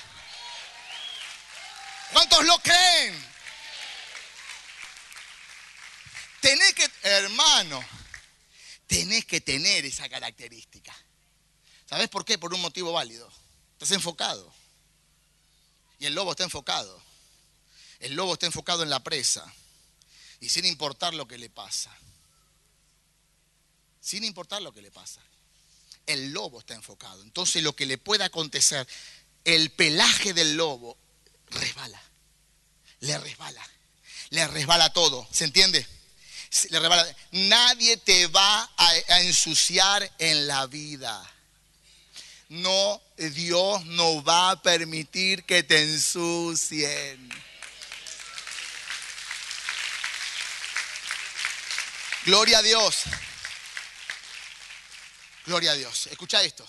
[2.13, 3.33] ¿Cuántos lo creen?
[6.39, 7.83] Tenés que, hermano,
[8.87, 10.93] tenés que tener esa característica.
[11.93, 12.39] ¿Sabes por qué?
[12.39, 13.31] Por un motivo válido.
[13.73, 14.51] Estás enfocado.
[15.99, 16.99] Y el lobo está enfocado.
[17.99, 19.45] El lobo está enfocado en la presa.
[20.39, 21.95] Y sin importar lo que le pasa.
[24.01, 25.21] Sin importar lo que le pasa.
[26.07, 27.21] El lobo está enfocado.
[27.21, 28.87] Entonces lo que le pueda acontecer,
[29.43, 30.97] el pelaje del lobo
[31.51, 32.01] resbala.
[33.01, 33.69] Le resbala.
[34.31, 35.27] Le resbala todo.
[35.31, 35.85] ¿Se entiende?
[36.71, 37.15] Le.
[37.33, 41.32] Nadie te va a ensuciar en la vida
[42.53, 47.29] no, Dios no va a permitir que te ensucien.
[52.25, 53.05] Gloria a Dios.
[55.47, 56.05] Gloria a Dios.
[56.07, 56.63] Escucha esto.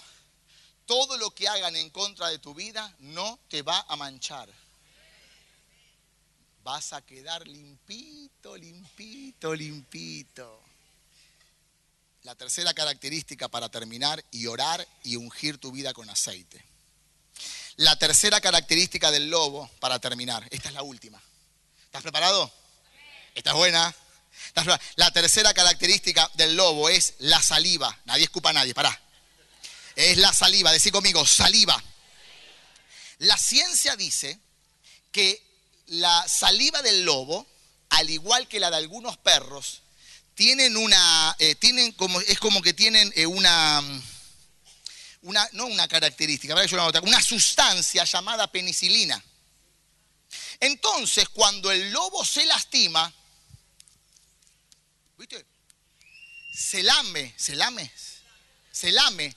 [0.87, 4.49] Todo lo que hagan en contra de tu vida no te va a manchar.
[6.63, 10.63] Vas a quedar limpito, limpito, limpito.
[12.25, 16.65] La tercera característica para terminar y orar y ungir tu vida con aceite.
[17.77, 20.43] La tercera característica del lobo para terminar.
[20.51, 21.23] Esta es la última.
[21.85, 22.51] ¿Estás preparado?
[23.35, 23.95] ¿Estás buena?
[24.97, 27.95] La tercera característica del lobo es la saliva.
[28.07, 28.99] Nadie escupa a nadie, pará.
[29.95, 30.73] Es la saliva.
[30.73, 31.83] Decí conmigo, saliva.
[33.19, 34.39] La ciencia dice
[35.13, 35.43] que
[35.89, 37.47] la saliva del lobo,
[37.91, 39.83] al igual que la de algunos perros,
[40.35, 43.83] tienen una, eh, tienen como, es como que tienen eh, una,
[45.23, 46.55] una, no una característica,
[47.03, 49.23] una sustancia llamada penicilina.
[50.61, 53.13] Entonces, cuando el lobo se lastima,
[55.17, 55.45] ¿viste?
[56.53, 57.91] Se lame, se lame,
[58.73, 59.35] se lame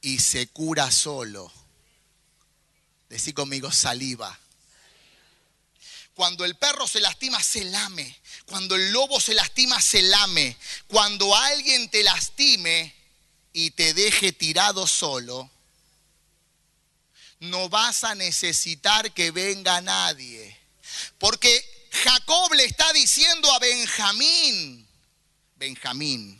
[0.00, 1.52] y se cura solo.
[3.08, 4.38] Decí conmigo saliva.
[6.14, 8.16] Cuando el perro se lastima, se lame.
[8.46, 10.56] Cuando el lobo se lastima, se lame.
[10.86, 12.94] Cuando alguien te lastime
[13.52, 15.50] y te deje tirado solo,
[17.40, 20.56] no vas a necesitar que venga nadie.
[21.18, 24.86] Porque Jacob le está diciendo a Benjamín,
[25.56, 26.38] Benjamín,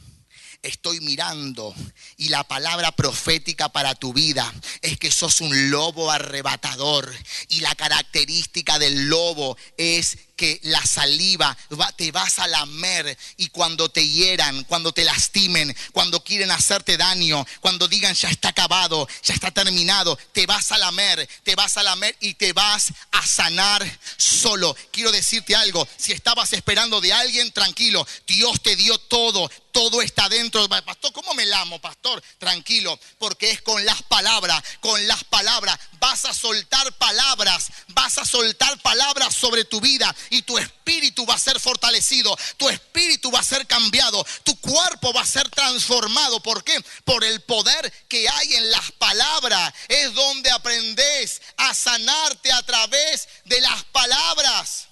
[0.62, 1.74] estoy mirando
[2.16, 7.14] y la palabra profética para tu vida es que sos un lobo arrebatador
[7.48, 11.56] y la característica del lobo es que la saliva
[11.96, 17.46] te vas a lamer y cuando te hieran, cuando te lastimen, cuando quieren hacerte daño,
[17.60, 21.82] cuando digan ya está acabado, ya está terminado, te vas a lamer, te vas a
[21.82, 23.84] lamer y te vas a sanar
[24.16, 24.76] solo.
[24.90, 30.28] Quiero decirte algo, si estabas esperando de alguien, tranquilo, Dios te dio todo, todo está
[30.28, 30.66] dentro.
[30.68, 32.22] Pastor, ¿cómo me lamo, pastor?
[32.38, 35.76] Tranquilo, porque es con las palabras, con las palabras.
[35.98, 41.34] Vas a soltar palabras, vas a soltar palabras sobre tu vida y tu espíritu va
[41.34, 46.40] a ser fortalecido, tu espíritu va a ser cambiado, tu cuerpo va a ser transformado.
[46.40, 46.80] ¿Por qué?
[47.04, 49.74] Por el poder que hay en las palabras.
[49.88, 54.86] Es donde aprendes a sanarte a través de las palabras.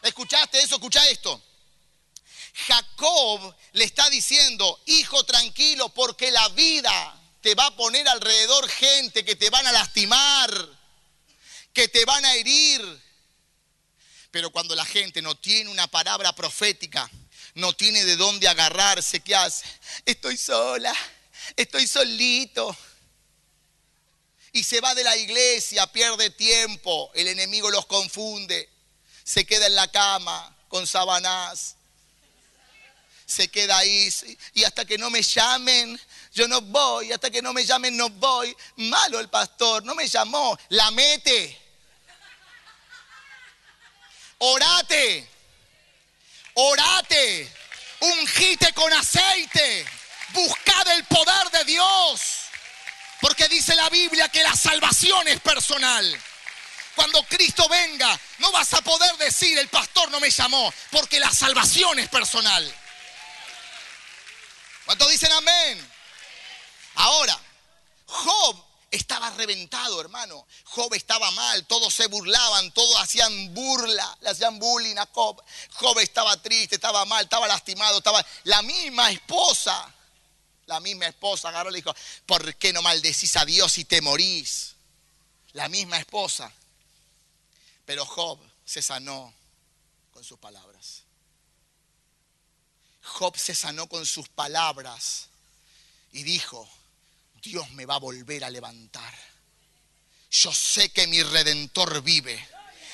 [0.00, 0.76] ¿Escuchaste eso?
[0.76, 1.49] Escucha esto.
[2.54, 9.24] Jacob le está diciendo, hijo tranquilo, porque la vida te va a poner alrededor gente
[9.24, 10.68] que te van a lastimar,
[11.72, 13.02] que te van a herir,
[14.30, 17.10] pero cuando la gente no tiene una palabra profética,
[17.54, 19.66] no tiene de dónde agarrarse, ¿qué hace?
[20.04, 20.94] Estoy sola,
[21.56, 22.76] estoy solito.
[24.52, 28.68] Y se va de la iglesia, pierde tiempo, el enemigo los confunde,
[29.22, 31.76] se queda en la cama con sabanás,
[33.30, 34.12] se queda ahí
[34.54, 35.98] y hasta que no me llamen,
[36.32, 38.54] yo no voy, hasta que no me llamen no voy.
[38.76, 41.58] Malo el pastor, no me llamó, la mete.
[44.38, 45.28] Orate,
[46.54, 47.52] orate,
[48.00, 49.86] ungite con aceite,
[50.32, 52.20] buscad el poder de Dios.
[53.20, 56.20] Porque dice la Biblia que la salvación es personal.
[56.94, 61.30] Cuando Cristo venga, no vas a poder decir, el pastor no me llamó, porque la
[61.30, 62.74] salvación es personal.
[64.90, 65.92] ¿Cuántos dicen amén?
[66.96, 67.40] Ahora,
[68.06, 68.56] Job
[68.90, 70.44] estaba reventado, hermano.
[70.64, 75.40] Job estaba mal, todos se burlaban, todos hacían burla, le hacían bullying a Job.
[75.74, 79.94] Job estaba triste, estaba mal, estaba lastimado, estaba la misma esposa.
[80.66, 81.94] La misma esposa agarró y dijo,
[82.26, 84.74] ¿por qué no maldecís a Dios y te morís?
[85.52, 86.52] La misma esposa.
[87.86, 89.32] Pero Job se sanó
[90.12, 90.99] con sus palabras.
[93.10, 95.28] Job se sanó con sus palabras
[96.12, 96.68] y dijo,
[97.42, 99.14] Dios me va a volver a levantar.
[100.30, 102.48] Yo sé que mi redentor vive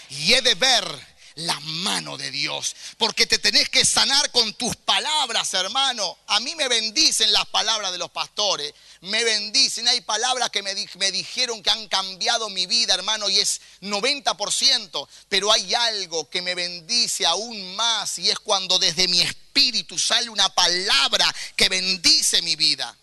[0.09, 2.75] y he de ver la mano de Dios.
[2.99, 6.18] Porque te tenés que sanar con tus palabras, hermano.
[6.27, 8.72] A mí me bendicen las palabras de los pastores.
[9.03, 9.87] Me bendicen.
[9.88, 10.75] Hay palabras que me,
[11.12, 15.09] dijeron que han cambiado mi vida, hermano, y es 90%.
[15.29, 20.31] Pero hay algo que me bendice aún más y es cuando desde mi espíritu sale
[20.31, 22.96] una palabra que bendice mi vida.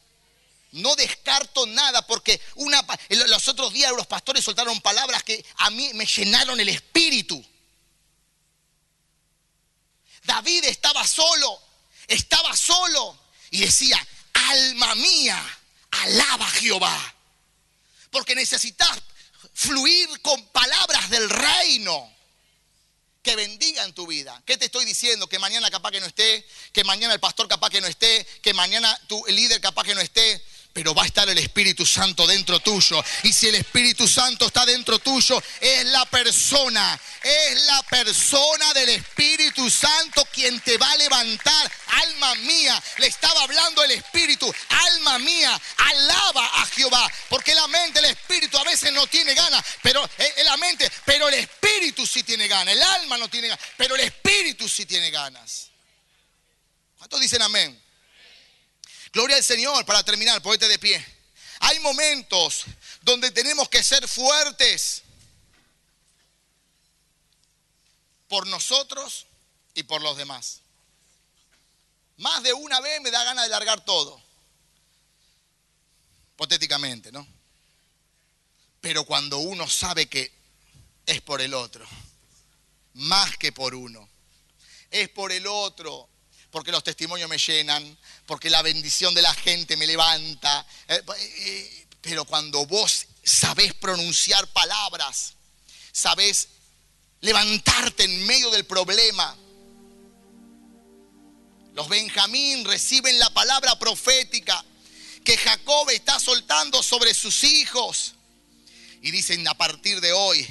[0.71, 2.41] No descarto nada porque
[3.09, 7.45] los otros días los pastores soltaron palabras que a mí me llenaron el espíritu.
[10.23, 11.61] David estaba solo,
[12.07, 13.17] estaba solo
[13.51, 15.59] y decía, alma mía,
[15.91, 17.15] alaba a Jehová.
[18.11, 19.01] Porque necesitas
[19.53, 22.11] fluir con palabras del reino
[23.21, 24.41] que bendigan tu vida.
[24.45, 25.27] ¿Qué te estoy diciendo?
[25.27, 28.53] Que mañana capaz que no esté, que mañana el pastor capaz que no esté, que
[28.53, 32.59] mañana tu líder capaz que no esté pero va a estar el Espíritu Santo dentro
[32.59, 33.03] tuyo.
[33.21, 38.89] Y si el Espíritu Santo está dentro tuyo, es la persona, es la persona del
[38.89, 41.71] Espíritu Santo quien te va a levantar.
[41.87, 47.11] Alma mía, le estaba hablando el Espíritu, alma mía, alaba a Jehová.
[47.29, 50.91] Porque la mente, el Espíritu a veces no tiene ganas, pero eh, eh, la mente,
[51.05, 52.73] pero el Espíritu sí tiene ganas.
[52.73, 55.67] El alma no tiene ganas, pero el Espíritu sí tiene ganas.
[56.97, 57.82] ¿Cuántos dicen amén?
[59.13, 61.05] Gloria al Señor para terminar, ponete de pie.
[61.59, 62.65] Hay momentos
[63.03, 65.03] donde tenemos que ser fuertes
[68.27, 69.27] por nosotros
[69.75, 70.61] y por los demás.
[72.17, 74.19] Más de una vez me da ganas de largar todo.
[76.33, 77.25] hipotéticamente, ¿no?
[78.81, 80.31] Pero cuando uno sabe que
[81.05, 81.87] es por el otro,
[82.95, 84.09] más que por uno,
[84.89, 86.09] es por el otro,
[86.49, 90.65] porque los testimonios me llenan, porque la bendición de la gente me levanta.
[90.87, 95.33] Eh, eh, pero cuando vos sabés pronunciar palabras,
[95.91, 96.49] sabés
[97.21, 99.35] levantarte en medio del problema.
[101.73, 104.63] Los Benjamín reciben la palabra profética
[105.23, 108.13] que Jacob está soltando sobre sus hijos.
[109.01, 110.47] Y dicen a partir de hoy,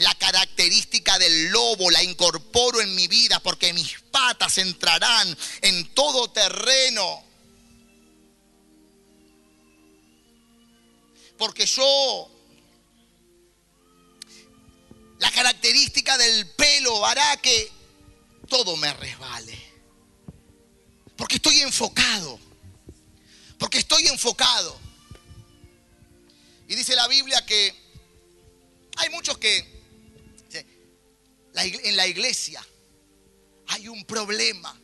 [0.00, 6.30] la característica del lobo la incorporo en mi vida porque mis patas entrarán en todo
[6.30, 7.22] terreno.
[11.36, 12.30] Porque yo,
[15.18, 17.70] la característica del pelo hará que
[18.48, 19.58] todo me resbale.
[21.14, 22.40] Porque estoy enfocado.
[23.58, 24.78] Porque estoy enfocado.
[26.68, 27.74] Y dice la Biblia que
[28.96, 29.69] hay muchos que
[31.54, 32.64] en la iglesia
[33.68, 34.76] hay un problema.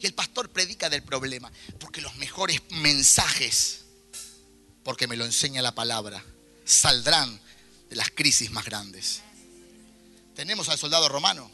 [0.00, 1.50] Y el pastor predica del problema.
[1.78, 3.84] Porque los mejores mensajes,
[4.82, 6.24] porque me lo enseña la palabra,
[6.64, 7.40] saldrán
[7.88, 9.20] de las crisis más grandes.
[10.34, 11.50] Tenemos al soldado romano.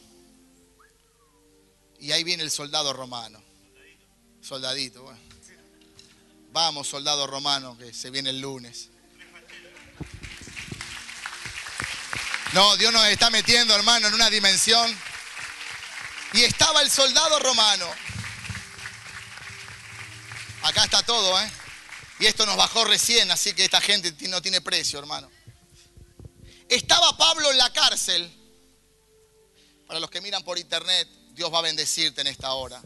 [2.00, 3.42] Y ahí viene el soldado romano.
[4.40, 5.20] Soldadito, bueno.
[6.52, 8.88] Vamos, soldado romano, que se viene el lunes.
[12.52, 14.96] No, Dios nos está metiendo, hermano, en una dimensión.
[16.32, 17.86] Y estaba el soldado romano.
[20.62, 21.50] Acá está todo, ¿eh?
[22.20, 25.30] Y esto nos bajó recién, así que esta gente no tiene precio, hermano.
[26.68, 28.34] Estaba Pablo en la cárcel.
[29.86, 32.82] Para los que miran por internet, Dios va a bendecirte en esta hora.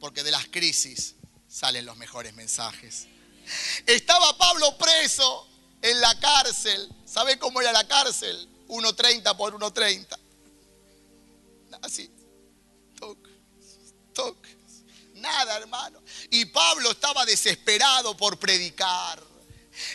[0.00, 1.16] Porque de las crisis
[1.48, 3.06] salen los mejores mensajes.
[3.86, 5.48] Estaba Pablo preso
[5.82, 6.88] en la cárcel.
[7.18, 8.48] ¿Sabe cómo era la cárcel?
[8.68, 10.16] 1.30 por 1.30.
[11.82, 12.08] Así.
[12.96, 13.18] Toc,
[14.14, 14.36] toc.
[15.14, 16.00] Nada, hermano.
[16.30, 19.20] Y Pablo estaba desesperado por predicar.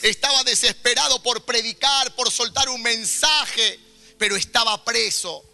[0.01, 3.79] Estaba desesperado por predicar, por soltar un mensaje,
[4.17, 5.45] pero estaba preso.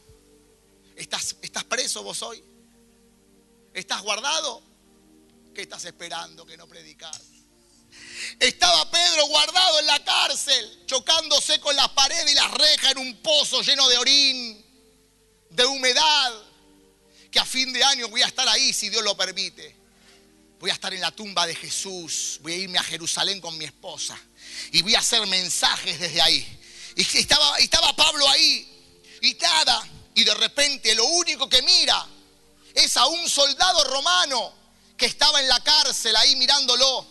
[0.96, 2.44] ¿Estás, estás preso vos hoy?
[3.76, 4.64] ¿Estás guardado?
[5.54, 7.39] ¿Qué estás esperando que no predicas?
[8.40, 13.18] Estaba Pedro guardado en la cárcel, chocándose con las paredes y las rejas en un
[13.22, 14.66] pozo lleno de orín,
[15.50, 16.34] de humedad,
[17.32, 19.76] que a fin de año voy a estar ahí si Dios lo permite.
[20.60, 23.64] Voy a estar en la tumba de Jesús, voy a irme a Jerusalén con mi
[23.64, 24.20] esposa
[24.74, 26.60] y voy a hacer mensajes desde ahí.
[26.96, 28.68] Y estaba, estaba Pablo ahí
[29.22, 29.38] y
[30.16, 32.06] y de repente lo único que mira
[32.74, 34.54] es a un soldado romano
[34.98, 37.08] que estaba en la cárcel ahí mirándolo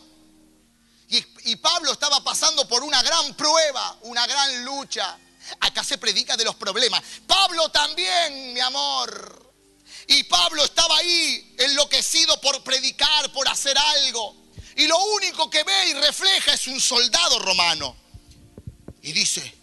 [1.11, 5.19] y, Pablo estaba pasando por una gran prueba, una gran lucha.
[5.61, 7.03] Acá se predica de los problemas.
[7.27, 9.55] Pablo también, mi amor.
[10.07, 14.37] Y Pablo estaba ahí enloquecido por predicar, por hacer algo.
[14.77, 17.97] Y lo único que ve y refleja es un soldado romano.
[19.01, 19.55] Y dice,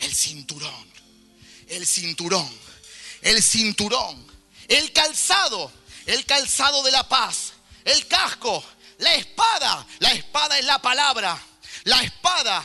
[0.00, 0.92] el cinturón,
[1.68, 2.50] el cinturón,
[3.22, 4.26] el cinturón,
[4.66, 5.70] el calzado,
[6.06, 7.52] el calzado de la paz,
[7.84, 8.64] el casco,
[9.00, 11.38] la espada, la espada es la palabra,
[11.84, 12.64] la espada.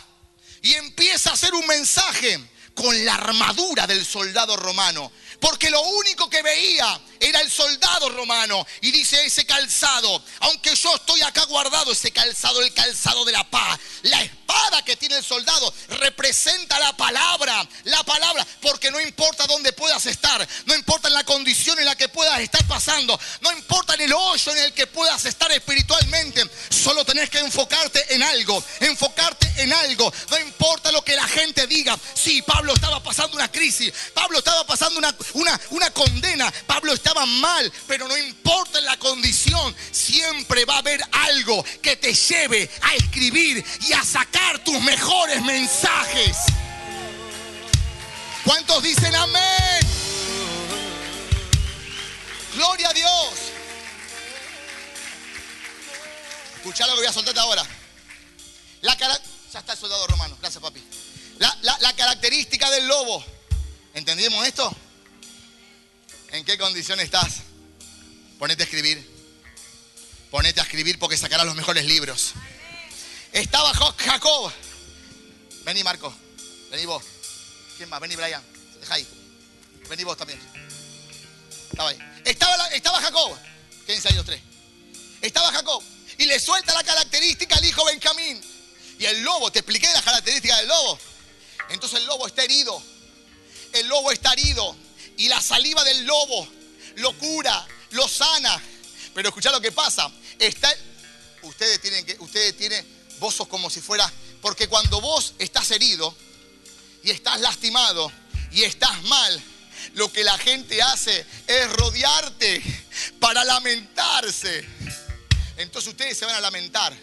[0.62, 2.40] Y empieza a hacer un mensaje
[2.74, 5.12] con la armadura del soldado romano.
[5.40, 8.66] Porque lo único que veía era el soldado romano.
[8.82, 13.50] Y dice ese calzado, aunque yo estoy acá guardado, ese calzado, el calzado de la
[13.50, 13.80] paz.
[14.04, 18.46] La espada que tiene el soldado representa la palabra, la palabra.
[18.62, 22.40] Porque no importa dónde puedas estar, no importa en la condición en la que puedas
[22.40, 27.40] estar pasando, no importa el hoyo en el que puedas estar espiritualmente, solo tenés que
[27.40, 30.12] enfocarte en algo, enfocarte algo.
[30.30, 31.98] No importa lo que la gente diga.
[32.14, 37.26] Sí, Pablo estaba pasando una crisis, Pablo estaba pasando una, una, una condena, Pablo estaba
[37.26, 42.96] mal, pero no importa la condición, siempre va a haber algo que te lleve a
[42.96, 46.38] escribir y a sacar tus mejores mensajes.
[48.44, 49.80] ¿Cuántos dicen amén?
[52.56, 53.32] Gloria a Dios.
[56.58, 57.64] Escucha lo que voy a soltarte ahora.
[58.82, 59.20] La cara...
[59.56, 60.38] Ya está el soldado romano.
[60.42, 60.84] Gracias, papi.
[61.40, 63.24] La, la característica del lobo.
[63.94, 64.70] ¿Entendimos esto?
[66.32, 67.36] ¿En qué condición estás?
[68.38, 69.10] Ponete a escribir.
[70.30, 72.34] Ponete a escribir porque sacarás los mejores libros.
[73.32, 74.52] Estaba Jacob.
[75.64, 76.14] Vení, Marco.
[76.70, 77.02] Vení vos.
[77.78, 78.02] ¿Quién más?
[78.02, 78.44] Vení, Brian.
[78.82, 79.08] Deja ahí.
[79.88, 80.38] Vení vos también.
[81.72, 82.00] Estaba ahí.
[82.26, 83.38] Estaba, estaba Jacob.
[83.86, 84.42] Quédense ahí los tres.
[85.22, 85.82] Estaba Jacob.
[86.18, 88.55] y le suelta la característica al hijo Benjamín.
[89.00, 91.00] Y el lobo, te expliqué las características del lobo.
[91.70, 92.82] Entonces el lobo está herido.
[93.74, 94.76] El lobo está herido.
[95.18, 96.48] Y la saliva del lobo
[96.96, 98.62] lo cura, lo sana.
[99.14, 100.10] Pero escucha lo que pasa.
[100.40, 100.74] Está,
[101.42, 102.86] ustedes tienen que, ustedes tienen,
[103.20, 106.16] vos como si fuera, porque cuando vos estás herido
[107.04, 108.12] y estás lastimado
[108.52, 109.44] y estás mal,
[109.94, 112.62] lo que la gente hace es rodearte
[113.20, 114.66] para lamentarse.
[115.58, 116.96] Entonces ustedes se van a lamentar.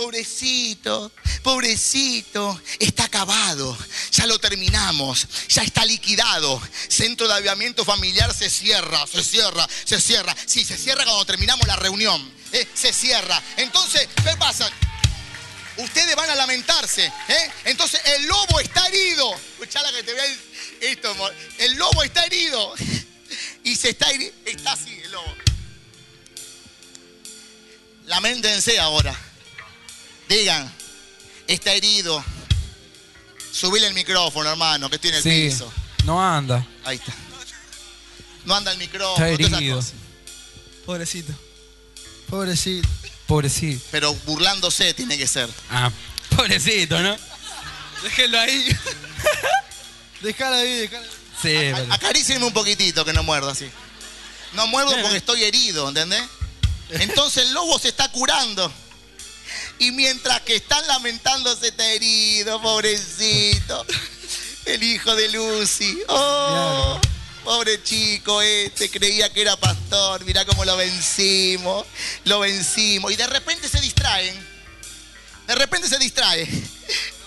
[0.00, 3.76] Pobrecito, pobrecito, está acabado,
[4.12, 6.58] ya lo terminamos, ya está liquidado.
[6.88, 10.34] Centro de aviamiento familiar se cierra, se cierra, se cierra.
[10.46, 12.66] Sí, se cierra cuando terminamos la reunión, ¿eh?
[12.72, 13.42] se cierra.
[13.58, 14.70] Entonces, ¿qué pasa?
[15.76, 17.50] Ustedes van a lamentarse, ¿eh?
[17.66, 19.30] Entonces el lobo está herido.
[19.52, 20.24] Escuchala que te vea
[20.80, 21.34] esto, amor.
[21.58, 22.74] El lobo está herido.
[23.64, 24.32] Y se está herido.
[24.46, 25.34] Está así el lobo.
[28.06, 29.29] Lamentense ahora.
[30.30, 30.72] Digan,
[31.48, 32.24] está herido.
[33.52, 35.72] Subile el micrófono, hermano, que estoy en el Sí, piso.
[36.04, 36.64] no anda.
[36.84, 37.12] Ahí está.
[38.44, 39.82] No anda el micrófono, Está herido.
[40.86, 41.32] Pobrecito.
[42.28, 42.88] Pobrecito.
[43.26, 43.84] Pobrecito.
[43.90, 45.50] Pero burlándose tiene que ser.
[45.68, 45.90] Ah,
[46.36, 47.16] pobrecito, ¿no?
[48.04, 48.76] Déjenlo ahí.
[50.22, 51.10] Déjala ahí, déjala ahí.
[51.42, 53.68] Sí, pero- Acarícienme un poquitito que no muerda así.
[54.52, 56.22] No muerdo porque estoy herido, ¿entendés?
[56.90, 58.72] Entonces el lobo se está curando.
[59.80, 63.84] Y mientras que están lamentándose está herido, pobrecito.
[64.66, 65.98] El hijo de Lucy.
[66.06, 67.00] Oh,
[67.42, 70.24] pobre chico este, creía que era pastor.
[70.24, 71.84] Mirá cómo lo vencimos.
[72.24, 73.10] Lo vencimos.
[73.10, 74.48] Y de repente se distraen.
[75.48, 76.48] De repente se distrae.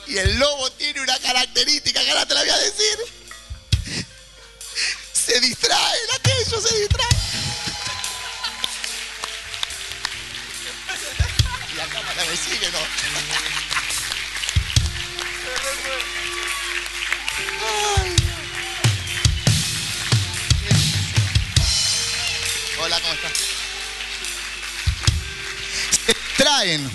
[0.07, 2.99] Y el lobo tiene una característica que ahora te la voy a decir
[5.25, 7.52] se distraen, aquello se distrae.
[11.78, 12.78] La cámara me sigue, ¿no?
[22.84, 23.32] Hola, ¿cómo estás?
[26.05, 26.91] Se distraen.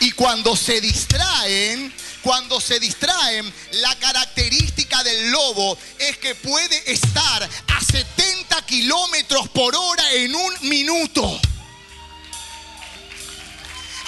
[0.00, 7.42] Y cuando se distraen, cuando se distraen, la característica del lobo es que puede estar
[7.42, 11.38] a 70 kilómetros por hora en un minuto.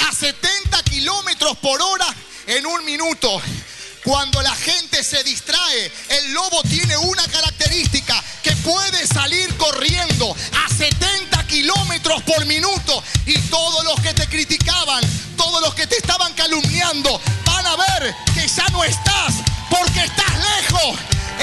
[0.09, 2.07] A 70 kilómetros por hora
[2.47, 3.41] en un minuto.
[4.05, 10.69] Cuando la gente se distrae, el lobo tiene una característica que puede salir corriendo a
[10.69, 15.03] 70 kilómetros por minuto y todos los que te criticaban,
[15.39, 19.35] todos los que te estaban calumniando, van a ver que ya no estás
[19.71, 20.99] porque estás lejos,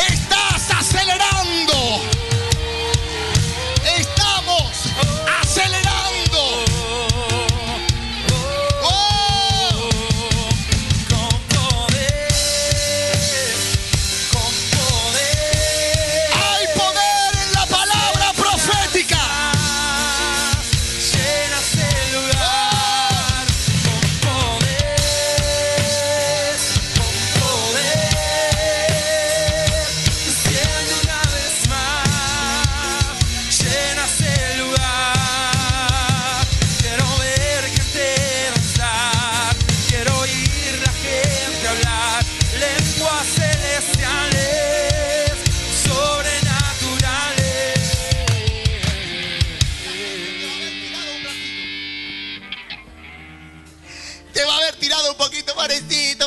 [0.08, 2.02] estás acelerando.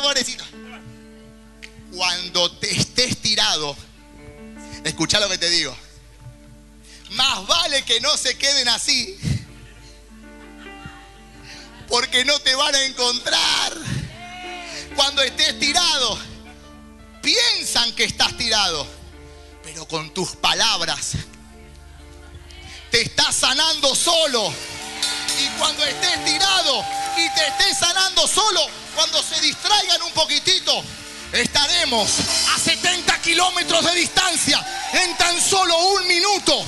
[0.01, 0.43] Pobrecito.
[1.93, 3.75] Cuando te estés tirado,
[4.83, 5.75] escucha lo que te digo.
[7.11, 9.17] Más vale que no se queden así.
[11.87, 13.73] Porque no te van a encontrar.
[14.95, 16.17] Cuando estés tirado,
[17.21, 18.87] piensan que estás tirado.
[19.63, 21.11] Pero con tus palabras,
[22.91, 24.53] te estás sanando solo.
[25.39, 26.85] Y cuando estés tirado
[27.17, 28.61] y te estés sanando solo,
[28.95, 30.83] cuando se distraigan un poquitito,
[31.33, 32.09] estaremos
[32.55, 34.65] a 70 kilómetros de distancia.
[34.93, 36.63] En tan solo un minuto,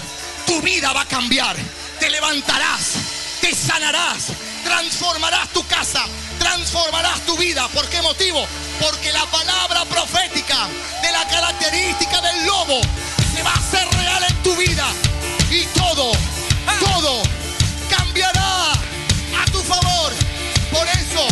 [0.45, 1.55] tu vida va a cambiar.
[1.99, 2.93] Te levantarás,
[3.41, 4.27] te sanarás,
[4.63, 6.05] transformarás tu casa,
[6.37, 7.67] transformarás tu vida.
[7.69, 8.45] ¿Por qué motivo?
[8.79, 10.67] Porque la palabra profética
[11.01, 12.81] de la característica del lobo
[13.33, 14.85] se va a hacer real en tu vida.
[15.49, 16.11] Y todo,
[16.79, 17.23] todo
[17.89, 20.13] cambiará a tu favor.
[20.71, 21.27] Por eso,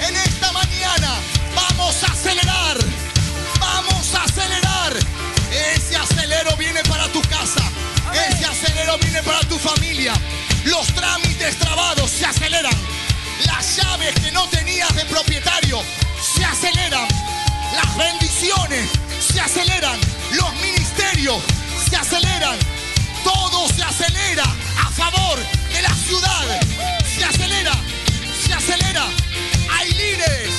[0.00, 1.14] en esta mañana.
[1.54, 2.78] Vamos a acelerar.
[3.58, 4.92] Vamos a acelerar.
[5.74, 7.62] Ese acelero viene para tu casa.
[8.12, 10.14] Ese acelero viene para tu familia.
[10.64, 12.74] Los trámites trabados se aceleran.
[13.46, 15.82] Las llaves que no tenías de propietario
[16.20, 17.08] se aceleran.
[17.74, 18.90] Las bendiciones
[19.20, 19.98] se aceleran.
[20.32, 21.42] Los ministerios
[21.88, 22.58] se aceleran.
[23.24, 25.38] Todo se acelera a favor
[25.72, 26.60] de la ciudad.
[27.14, 27.72] Se acelera.
[28.46, 29.06] Se acelera.
[29.80, 30.54] Hay líderes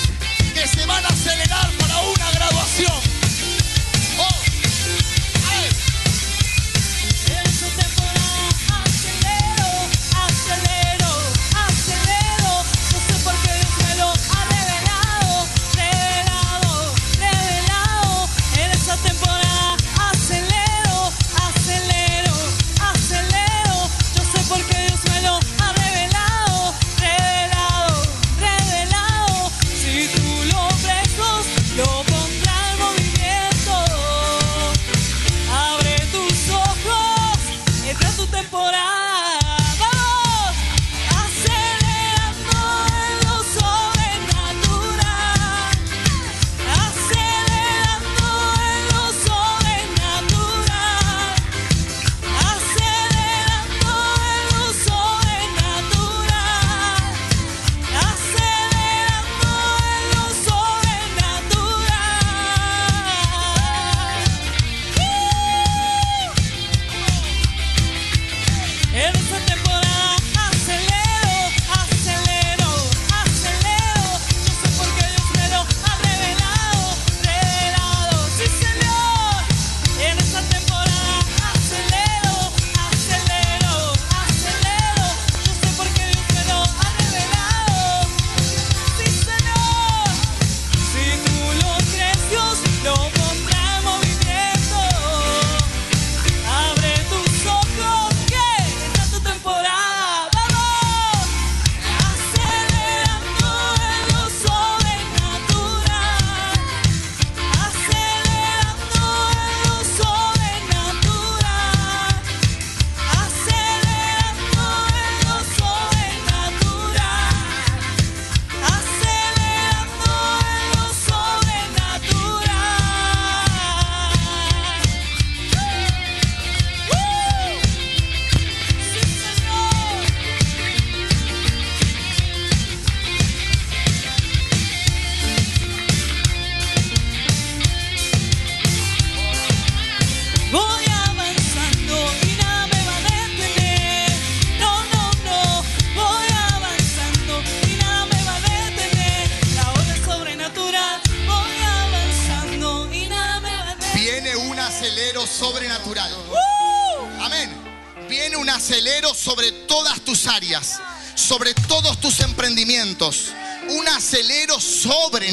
[0.56, 3.11] que se van a acelerar para una graduación.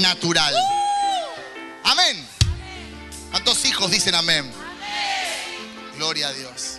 [0.09, 0.55] Sobrenatural.
[1.85, 2.29] Amén.
[3.31, 4.51] ¿Cuántos hijos dicen amén?
[5.97, 6.79] Gloria a Dios.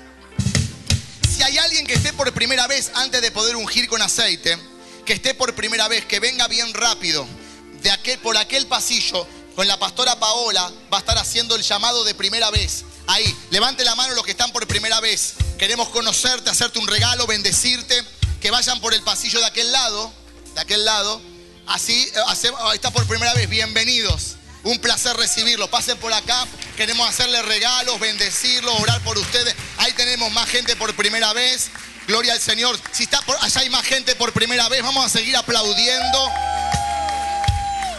[1.30, 4.58] Si hay alguien que esté por primera vez antes de poder ungir con aceite,
[5.06, 7.28] que esté por primera vez, que venga bien rápido,
[7.82, 12.04] de aquel, por aquel pasillo, con la pastora Paola, va a estar haciendo el llamado
[12.04, 12.86] de primera vez.
[13.08, 15.34] Ahí, levante la mano los que están por primera vez.
[15.58, 18.04] Queremos conocerte, hacerte un regalo, bendecirte.
[18.40, 20.14] Que vayan por el pasillo de aquel lado,
[20.56, 21.22] de aquel lado.
[21.70, 23.48] Así, eh, ahí está por primera vez.
[23.48, 24.38] Bienvenidos.
[24.64, 25.70] Un placer recibirlos.
[25.70, 26.48] Pasen por acá.
[26.76, 29.54] Queremos hacerles regalos, bendecirlos, orar por ustedes.
[29.78, 31.70] Ahí tenemos más gente por primera vez.
[32.08, 32.78] Gloria al Señor.
[32.92, 36.32] Si está por allá hay más gente por primera vez, vamos a seguir aplaudiendo.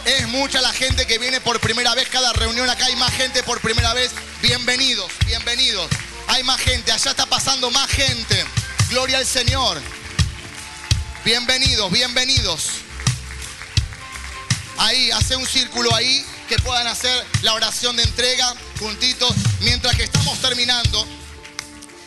[0.03, 2.09] Es mucha la gente que viene por primera vez.
[2.09, 4.11] Cada reunión acá hay más gente por primera vez.
[4.41, 5.87] Bienvenidos, bienvenidos.
[6.27, 6.91] Hay más gente.
[6.91, 8.43] Allá está pasando más gente.
[8.89, 9.81] Gloria al Señor.
[11.23, 12.90] Bienvenidos, bienvenidos.
[14.81, 19.31] Ahí, hace un círculo ahí que puedan hacer la oración de entrega juntitos.
[19.59, 21.07] Mientras que estamos terminando,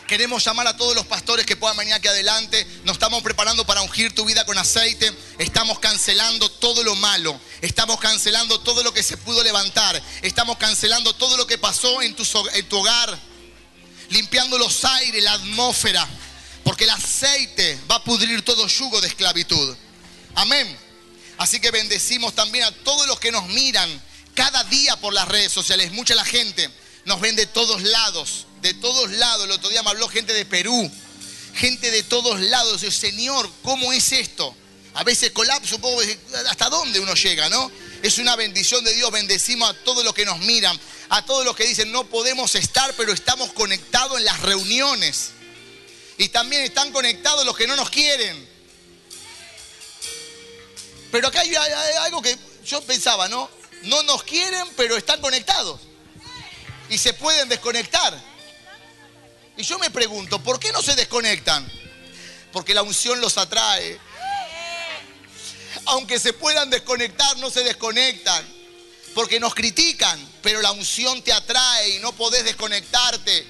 [0.07, 2.67] Queremos llamar a todos los pastores que puedan venir aquí adelante.
[2.83, 5.11] Nos estamos preparando para ungir tu vida con aceite.
[5.39, 7.39] Estamos cancelando todo lo malo.
[7.61, 9.99] Estamos cancelando todo lo que se pudo levantar.
[10.21, 12.23] Estamos cancelando todo lo que pasó en tu,
[12.53, 13.17] en tu hogar.
[14.09, 16.07] Limpiando los aires, la atmósfera.
[16.63, 19.75] Porque el aceite va a pudrir todo yugo de esclavitud.
[20.35, 20.84] Amén.
[21.37, 23.89] Así que bendecimos también a todos los que nos miran
[24.33, 25.91] cada día por las redes sociales.
[25.91, 26.69] Mucha la gente
[27.05, 29.45] nos ven de todos lados, de todos lados.
[29.45, 30.91] El otro día me habló gente de Perú,
[31.53, 32.81] gente de todos lados.
[32.81, 34.55] Señor, ¿cómo es esto?
[34.93, 35.77] A veces colapso,
[36.49, 37.69] ¿hasta dónde uno llega, no?
[38.01, 39.11] Es una bendición de Dios.
[39.11, 40.79] Bendecimos a todos los que nos miran,
[41.09, 45.31] a todos los que dicen no podemos estar, pero estamos conectados en las reuniones.
[46.17, 48.54] Y también están conectados los que no nos quieren.
[51.15, 51.55] Pero acá hay,
[52.01, 53.49] algo que yo pensaba, ¿no?
[53.83, 55.79] No nos quieren, pero están conectados.
[56.89, 58.21] Y se pueden desconectar.
[59.55, 61.65] Y yo me pregunto, ¿por qué no se desconectan?
[62.51, 63.97] Porque la unción los atrae.
[65.85, 68.45] Aunque se puedan desconectar, no se desconectan.
[69.13, 73.47] Porque nos critican, pero la unción te atrae y no podés desconectarte.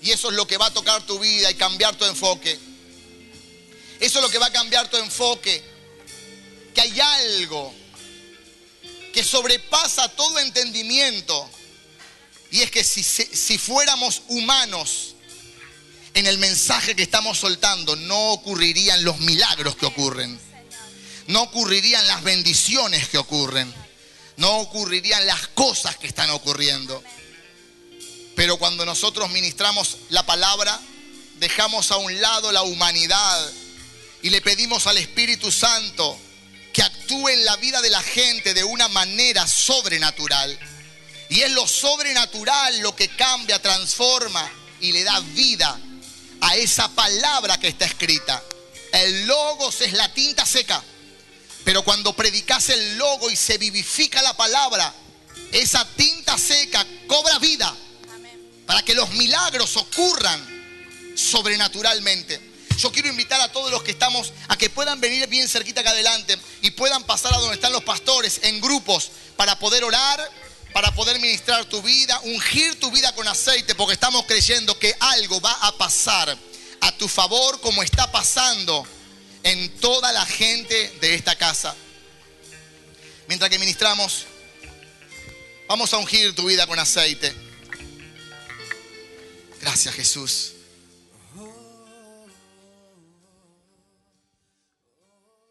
[0.00, 2.58] Y eso es lo que va a tocar tu vida y cambiar tu enfoque.
[4.00, 5.73] Eso es lo que va a cambiar tu enfoque.
[6.74, 7.72] Que hay algo
[9.12, 11.48] que sobrepasa todo entendimiento.
[12.50, 15.14] Y es que si, si fuéramos humanos
[16.14, 20.38] en el mensaje que estamos soltando, no ocurrirían los milagros que ocurren.
[21.26, 23.72] No ocurrirían las bendiciones que ocurren.
[24.36, 27.02] No ocurrirían las cosas que están ocurriendo.
[28.34, 30.80] Pero cuando nosotros ministramos la palabra,
[31.38, 33.52] dejamos a un lado la humanidad
[34.22, 36.18] y le pedimos al Espíritu Santo
[36.74, 40.58] que actúe en la vida de la gente de una manera sobrenatural.
[41.30, 44.50] Y es lo sobrenatural lo que cambia, transforma
[44.80, 45.78] y le da vida
[46.40, 48.42] a esa palabra que está escrita.
[48.92, 50.82] El logos es la tinta seca.
[51.64, 54.92] Pero cuando predicas el logo y se vivifica la palabra,
[55.52, 57.72] esa tinta seca cobra vida
[58.66, 60.44] para que los milagros ocurran
[61.16, 62.53] sobrenaturalmente.
[62.78, 65.90] Yo quiero invitar a todos los que estamos a que puedan venir bien cerquita acá
[65.90, 70.30] adelante y puedan pasar a donde están los pastores en grupos para poder orar,
[70.72, 75.40] para poder ministrar tu vida, ungir tu vida con aceite, porque estamos creyendo que algo
[75.40, 76.36] va a pasar
[76.80, 78.86] a tu favor como está pasando
[79.44, 81.74] en toda la gente de esta casa.
[83.28, 84.24] Mientras que ministramos,
[85.68, 87.32] vamos a ungir tu vida con aceite.
[89.60, 90.54] Gracias Jesús.